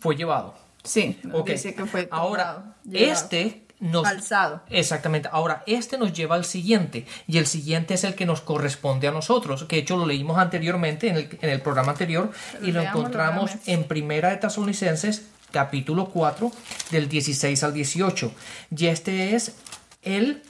fue 0.00 0.16
llevado. 0.16 0.54
Sí, 0.84 1.20
dice 1.46 1.74
que 1.74 1.86
fue 1.86 2.04
tomado, 2.04 2.28
Ahora, 2.28 2.74
este 2.92 3.62
nos... 3.82 4.06
Alzado. 4.06 4.62
Exactamente. 4.70 5.28
Ahora, 5.30 5.62
este 5.66 5.98
nos 5.98 6.12
lleva 6.12 6.36
al 6.36 6.44
siguiente, 6.44 7.04
y 7.26 7.38
el 7.38 7.46
siguiente 7.46 7.94
es 7.94 8.04
el 8.04 8.14
que 8.14 8.24
nos 8.24 8.40
corresponde 8.40 9.08
a 9.08 9.10
nosotros, 9.10 9.64
que 9.64 9.76
de 9.76 9.82
hecho 9.82 9.96
lo 9.96 10.06
leímos 10.06 10.38
anteriormente 10.38 11.08
en 11.08 11.16
el, 11.16 11.38
en 11.40 11.50
el 11.50 11.60
programa 11.60 11.92
anterior, 11.92 12.30
y 12.62 12.72
lo 12.72 12.80
encontramos 12.80 13.50
en 13.66 13.84
Primera 13.84 14.30
de 14.30 14.36
Tesalonicenses 14.36 15.26
capítulo 15.50 16.06
4, 16.06 16.50
del 16.90 17.08
16 17.08 17.62
al 17.62 17.74
18. 17.74 18.32
Y 18.76 18.86
este 18.86 19.34
es 19.34 19.56
el 20.02 20.42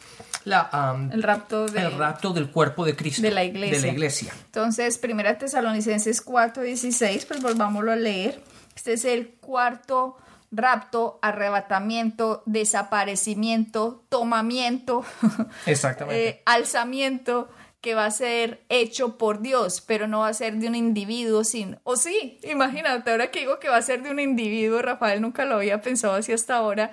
la, 0.45 1.09
el, 1.13 1.23
rapto 1.23 1.67
el 1.67 1.93
rapto 1.99 2.33
del 2.33 2.51
cuerpo 2.51 2.85
de 2.85 2.97
Cristo. 2.97 3.23
De 3.23 3.31
la 3.31 3.45
iglesia. 3.45 3.77
De 3.79 3.87
la 3.87 3.93
iglesia. 3.93 4.33
Entonces, 4.47 4.99
primera 4.99 5.39
Tesalonicenses 5.39 6.21
4, 6.21 6.63
16, 6.63 7.27
pues 7.27 7.43
volvámoslo 7.43 7.93
a 7.93 7.97
leer. 7.97 8.43
Este 8.75 8.95
es 8.95 9.05
el 9.05 9.29
cuarto 9.29 10.17
rapto, 10.53 11.19
arrebatamiento, 11.23 12.43
desaparecimiento, 12.47 14.05
tomamiento, 14.09 15.05
Exactamente. 15.67 16.29
Eh, 16.29 16.43
alzamiento 16.45 17.49
que 17.81 17.95
va 17.95 18.07
a 18.07 18.11
ser 18.13 18.63
hecho 18.69 19.19
por 19.19 19.41
Dios, 19.41 19.81
pero 19.81 20.07
no 20.07 20.21
va 20.21 20.29
a 20.29 20.35
ser 20.35 20.55
de 20.55 20.69
un 20.69 20.77
individuo 20.77 21.43
sin... 21.43 21.79
O 21.83 21.97
sí, 21.97 22.39
imagínate, 22.45 23.11
ahora 23.11 23.33
que 23.33 23.41
digo 23.41 23.59
que 23.59 23.69
va 23.69 23.77
a 23.77 23.83
ser 23.83 24.05
de 24.05 24.11
un 24.11 24.21
individuo, 24.21 24.81
Rafael 24.83 25.21
nunca 25.21 25.45
lo 25.47 25.57
había 25.57 25.83
pensado 25.83 26.15
así 26.15 26.33
hasta 26.33 26.55
ahora, 26.55 26.93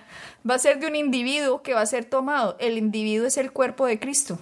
va 0.49 0.55
a 0.55 0.59
ser 0.59 0.79
de 0.79 0.87
un 0.87 0.95
individuo 0.95 1.61
que 1.61 1.75
va 1.75 1.81
a 1.81 1.85
ser 1.85 2.05
tomado. 2.05 2.57
El 2.59 2.79
individuo 2.79 3.27
es 3.27 3.37
el 3.37 3.51
cuerpo 3.51 3.85
de 3.85 3.99
Cristo. 3.99 4.39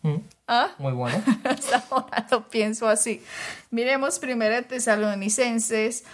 Mm, 0.00 0.16
¿Ah? 0.48 0.68
Muy 0.78 0.94
bueno. 0.94 1.22
Hasta 1.44 1.84
ahora 1.90 2.26
lo 2.30 2.48
pienso 2.48 2.88
así. 2.88 3.22
Miremos 3.70 4.18
primero 4.18 4.64
Tesalonicenses 4.64 6.04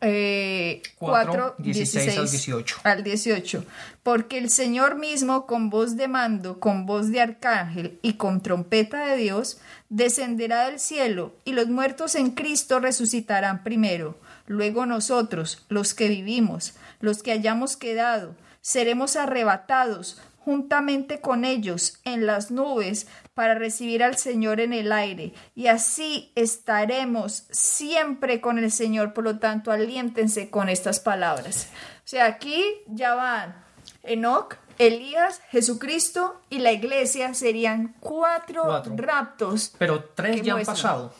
eh, 0.00 0.82
4, 0.98 1.56
16 1.58 2.18
al 2.18 2.28
18. 2.30 2.76
al 2.84 3.04
18. 3.04 3.64
Porque 4.02 4.38
el 4.38 4.50
Señor 4.50 4.96
mismo, 4.96 5.46
con 5.46 5.70
voz 5.70 5.96
de 5.96 6.08
mando, 6.08 6.58
con 6.58 6.86
voz 6.86 7.10
de 7.10 7.20
arcángel 7.20 7.98
y 8.02 8.14
con 8.14 8.40
trompeta 8.40 9.06
de 9.06 9.16
Dios, 9.16 9.58
descenderá 9.88 10.66
del 10.66 10.80
cielo, 10.80 11.34
y 11.44 11.52
los 11.52 11.68
muertos 11.68 12.14
en 12.14 12.30
Cristo 12.30 12.80
resucitarán 12.80 13.62
primero. 13.62 14.18
Luego 14.46 14.86
nosotros, 14.86 15.64
los 15.68 15.94
que 15.94 16.08
vivimos, 16.08 16.74
los 17.00 17.22
que 17.22 17.32
hayamos 17.32 17.76
quedado, 17.76 18.34
seremos 18.62 19.16
arrebatados 19.16 20.20
juntamente 20.40 21.20
con 21.20 21.44
ellos 21.44 21.98
en 22.04 22.26
las 22.26 22.50
nubes 22.50 23.06
para 23.34 23.54
recibir 23.54 24.02
al 24.02 24.16
Señor 24.16 24.60
en 24.60 24.72
el 24.72 24.90
aire, 24.92 25.32
y 25.54 25.68
así 25.68 26.32
estaremos 26.34 27.44
siempre 27.50 28.40
con 28.40 28.58
el 28.58 28.70
Señor. 28.70 29.12
Por 29.14 29.24
lo 29.24 29.38
tanto, 29.38 29.70
aliéntense 29.70 30.50
con 30.50 30.68
estas 30.68 31.00
palabras. 31.00 31.68
O 32.04 32.08
sea, 32.10 32.26
aquí 32.26 32.64
ya 32.86 33.14
van 33.14 33.54
Enoch, 34.02 34.56
Elías, 34.78 35.40
Jesucristo 35.50 36.40
y 36.48 36.58
la 36.60 36.72
iglesia 36.72 37.34
serían 37.34 37.94
cuatro, 38.00 38.62
Cuatro. 38.64 38.94
raptos. 38.96 39.72
Pero 39.78 40.04
tres 40.14 40.40
ya 40.42 40.52
han 40.52 40.56
muestran. 40.58 40.74
pasado. 40.76 41.14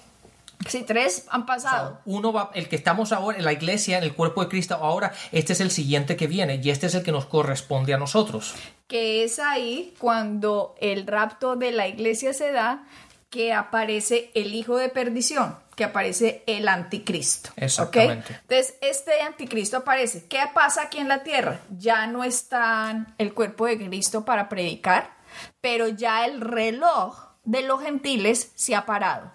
Sí, 0.69 0.85
tres 0.87 1.27
han 1.31 1.47
pasado. 1.47 2.01
Uno 2.05 2.33
va, 2.33 2.51
el 2.55 2.69
que 2.69 2.77
estamos 2.77 3.13
ahora 3.13 3.39
en 3.39 3.45
la 3.45 3.53
iglesia, 3.53 3.99
en 3.99 4.05
el 4.05 4.15
cuerpo 4.15 4.43
de 4.43 4.49
Cristo, 4.49 4.75
ahora 4.75 5.13
este 5.33 5.55
es 5.55 5.61
el 5.61 5.71
siguiente 5.71 6.17
que 6.17 6.27
viene 6.27 6.61
y 6.63 6.71
este 6.71 6.87
es 6.87 6.95
el 6.95 7.03
que 7.03 7.13
nos 7.13 7.27
corresponde 7.27 7.95
a 7.95 7.99
nosotros. 7.99 8.55
que 8.87 9.23
es 9.23 9.39
ahí 9.39 9.95
cuando 9.99 10.75
el 10.81 11.07
rapto 11.07 11.55
de 11.55 11.71
la 11.71 11.87
iglesia 11.87 12.33
se 12.33 12.51
da, 12.51 12.85
que 13.31 13.53
aparece 13.53 14.33
el 14.35 14.53
hijo 14.53 14.77
de 14.77 14.89
perdición, 14.89 15.57
que 15.77 15.85
aparece 15.85 16.43
el 16.49 16.67
anticristo. 16.67 17.51
Exactamente. 17.55 18.41
Entonces, 18.43 18.75
este 18.81 19.23
anticristo 19.23 19.77
aparece. 19.77 20.27
¿Qué 20.27 20.41
pasa 20.53 20.83
aquí 20.83 20.99
en 20.99 21.07
la 21.07 21.23
tierra? 21.23 21.61
Ya 21.79 22.09
no 22.09 22.25
está 22.25 23.07
el 23.19 23.33
cuerpo 23.33 23.67
de 23.67 23.79
Cristo 23.79 24.25
para 24.25 24.49
predicar, 24.49 25.13
pero 25.61 25.87
ya 25.87 26.25
el 26.25 26.41
reloj 26.41 27.17
de 27.45 27.63
los 27.63 27.81
gentiles 27.81 28.51
se 28.57 28.75
ha 28.75 28.85
parado. 28.85 29.31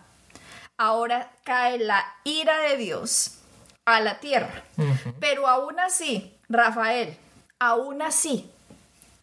Ahora 0.77 1.31
cae 1.43 1.79
la 1.79 2.05
ira 2.23 2.59
de 2.59 2.77
Dios 2.77 3.39
a 3.85 4.01
la 4.01 4.19
tierra. 4.19 4.63
Pero 5.19 5.47
aún 5.47 5.79
así, 5.79 6.38
Rafael, 6.49 7.17
aún 7.59 8.01
así, 8.01 8.51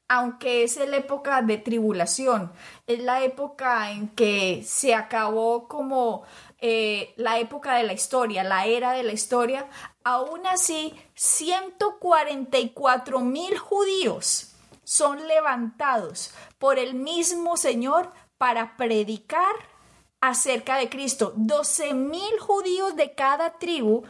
aunque 0.09 0.65
es 0.65 0.77
la 0.77 0.97
época 0.97 1.43
de 1.43 1.59
tribulación, 1.59 2.51
es 2.87 3.01
la 3.01 3.23
época 3.23 3.91
en 3.91 4.09
que 4.09 4.63
se 4.65 4.95
acabó 4.95 5.69
como 5.69 6.23
eh, 6.59 7.13
la 7.17 7.39
época 7.39 7.75
de 7.75 7.83
la 7.83 7.93
historia, 7.93 8.45
la 8.45 8.65
era 8.67 8.93
de 8.93 9.03
la 9.03 9.13
historia, 9.13 9.67
aún 10.05 10.47
así 10.47 10.95
144 11.15 13.21
mil 13.21 13.59
judíos 13.59 14.55
son 14.85 15.27
levantados 15.27 16.33
por 16.59 16.79
el 16.79 16.95
mismo 16.95 17.57
Señor 17.57 18.13
para 18.39 18.77
predicar 18.77 19.72
acerca 20.23 20.79
de 20.79 20.89
Cristo. 20.89 21.35
12 21.37 21.93
mil 21.93 22.39
judíos 22.41 22.97
de 22.97 23.13
cada 23.13 23.59
tribu 23.59 24.05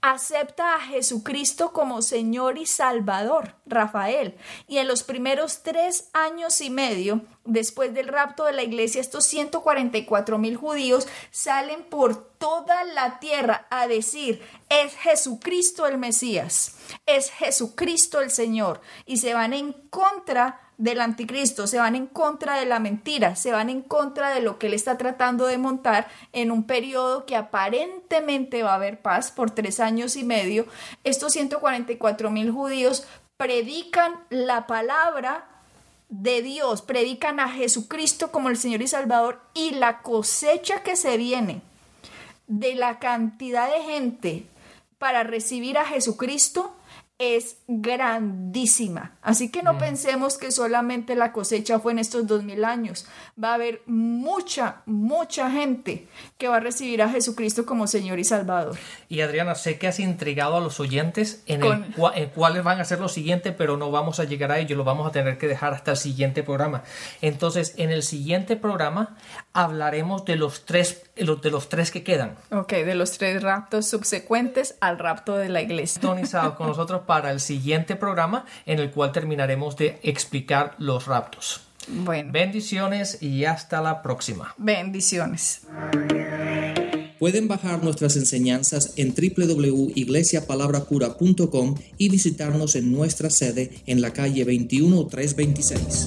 acepta 0.00 0.76
a 0.76 0.80
Jesucristo 0.80 1.72
como 1.72 2.00
Señor 2.00 2.58
y 2.58 2.66
Salvador, 2.66 3.56
Rafael. 3.66 4.36
Y 4.68 4.78
en 4.78 4.86
los 4.86 5.02
primeros 5.02 5.64
tres 5.64 6.08
años 6.12 6.60
y 6.60 6.70
medio, 6.70 7.22
después 7.44 7.92
del 7.92 8.06
rapto 8.08 8.44
de 8.44 8.52
la 8.52 8.62
iglesia, 8.62 9.00
estos 9.00 9.24
144 9.24 10.38
mil 10.38 10.56
judíos 10.56 11.08
salen 11.32 11.82
por 11.82 12.16
toda 12.38 12.84
la 12.84 13.18
tierra 13.18 13.66
a 13.68 13.88
decir, 13.88 14.42
es 14.68 14.94
Jesucristo 14.94 15.86
el 15.86 15.98
Mesías, 15.98 16.76
es 17.06 17.30
Jesucristo 17.30 18.20
el 18.20 18.30
Señor. 18.30 18.80
Y 19.06 19.16
se 19.16 19.34
van 19.34 19.52
en 19.52 19.72
contra 19.90 20.65
del 20.78 21.00
anticristo, 21.00 21.66
se 21.66 21.78
van 21.78 21.94
en 21.94 22.06
contra 22.06 22.58
de 22.58 22.66
la 22.66 22.78
mentira, 22.78 23.34
se 23.34 23.52
van 23.52 23.70
en 23.70 23.80
contra 23.80 24.34
de 24.34 24.40
lo 24.40 24.58
que 24.58 24.66
él 24.66 24.74
está 24.74 24.98
tratando 24.98 25.46
de 25.46 25.58
montar 25.58 26.08
en 26.32 26.50
un 26.50 26.64
periodo 26.64 27.24
que 27.24 27.36
aparentemente 27.36 28.62
va 28.62 28.72
a 28.72 28.76
haber 28.76 29.00
paz 29.00 29.30
por 29.30 29.50
tres 29.50 29.80
años 29.80 30.16
y 30.16 30.24
medio. 30.24 30.66
Estos 31.04 31.32
144 31.32 32.30
mil 32.30 32.50
judíos 32.50 33.04
predican 33.36 34.14
la 34.28 34.66
palabra 34.66 35.48
de 36.08 36.42
Dios, 36.42 36.82
predican 36.82 37.40
a 37.40 37.48
Jesucristo 37.48 38.30
como 38.30 38.48
el 38.48 38.56
Señor 38.56 38.82
y 38.82 38.86
Salvador 38.86 39.40
y 39.54 39.70
la 39.72 40.02
cosecha 40.02 40.82
que 40.82 40.96
se 40.96 41.16
viene 41.16 41.62
de 42.46 42.74
la 42.74 42.98
cantidad 42.98 43.68
de 43.70 43.82
gente 43.82 44.46
para 44.98 45.24
recibir 45.24 45.78
a 45.78 45.84
Jesucristo 45.84 46.74
es 47.18 47.56
grandísima. 47.66 49.12
Así 49.22 49.50
que 49.50 49.62
no 49.62 49.78
pensemos 49.78 50.36
que 50.38 50.50
solamente 50.50 51.14
la 51.14 51.32
cosecha 51.32 51.78
fue 51.78 51.92
en 51.92 51.98
estos 51.98 52.26
dos 52.26 52.42
mil 52.44 52.64
años. 52.64 53.06
Va 53.42 53.50
a 53.52 53.54
haber 53.54 53.82
mucha, 53.86 54.82
mucha 54.86 55.50
gente 55.50 56.08
que 56.38 56.48
va 56.48 56.56
a 56.56 56.60
recibir 56.60 57.02
a 57.02 57.08
Jesucristo 57.08 57.64
como 57.66 57.86
Señor 57.86 58.18
y 58.18 58.24
Salvador. 58.24 58.76
Y 59.08 59.20
Adriana, 59.20 59.54
sé 59.54 59.78
que 59.78 59.86
has 59.88 59.98
intrigado 60.00 60.56
a 60.56 60.60
los 60.60 60.78
oyentes 60.80 61.42
en, 61.46 61.62
el 61.64 61.94
cua- 61.94 62.12
en 62.14 62.28
cuáles 62.30 62.62
van 62.64 62.80
a 62.80 62.84
ser 62.84 63.00
los 63.00 63.12
siguientes, 63.12 63.54
pero 63.56 63.76
no 63.76 63.90
vamos 63.90 64.20
a 64.20 64.24
llegar 64.24 64.52
a 64.52 64.58
ello, 64.58 64.76
lo 64.76 64.84
vamos 64.84 65.06
a 65.08 65.10
tener 65.12 65.38
que 65.38 65.48
dejar 65.48 65.72
hasta 65.72 65.92
el 65.92 65.96
siguiente 65.96 66.42
programa. 66.42 66.82
Entonces, 67.22 67.74
en 67.78 67.90
el 67.90 68.02
siguiente 68.02 68.56
programa 68.56 69.16
hablaremos 69.52 70.24
de 70.24 70.36
los 70.36 70.64
tres, 70.66 71.02
de 71.16 71.50
los 71.50 71.68
tres 71.68 71.90
que 71.90 72.02
quedan. 72.04 72.36
Ok, 72.50 72.72
de 72.72 72.94
los 72.94 73.16
tres 73.18 73.42
raptos 73.42 73.86
subsecuentes 73.88 74.76
al 74.80 74.98
rapto 74.98 75.36
de 75.36 75.48
la 75.48 75.62
iglesia. 75.62 75.94
Sintonizado 76.00 76.56
con 76.56 76.66
nosotros 76.68 77.02
para 77.06 77.30
el 77.30 77.40
siguiente 77.40 77.96
programa 77.96 78.44
en 78.66 78.78
el 78.78 78.90
cual 78.90 79.12
terminaremos 79.12 79.76
de 79.76 79.98
explicar 80.02 80.74
los 80.78 81.06
raptos. 81.06 81.62
Bueno, 81.88 82.32
Bendiciones 82.32 83.22
y 83.22 83.44
hasta 83.44 83.80
la 83.80 84.02
próxima. 84.02 84.54
bendiciones. 84.58 85.60
Pueden 87.18 87.48
bajar 87.48 87.82
nuestras 87.82 88.16
enseñanzas 88.16 88.92
en 88.96 89.14
www.iglesiapalabracura.com 89.14 91.74
y 91.96 92.10
visitarnos 92.10 92.76
en 92.76 92.92
nuestra 92.92 93.30
sede 93.30 93.70
en 93.86 94.02
la 94.02 94.12
calle 94.12 94.44
21326. 94.44 96.06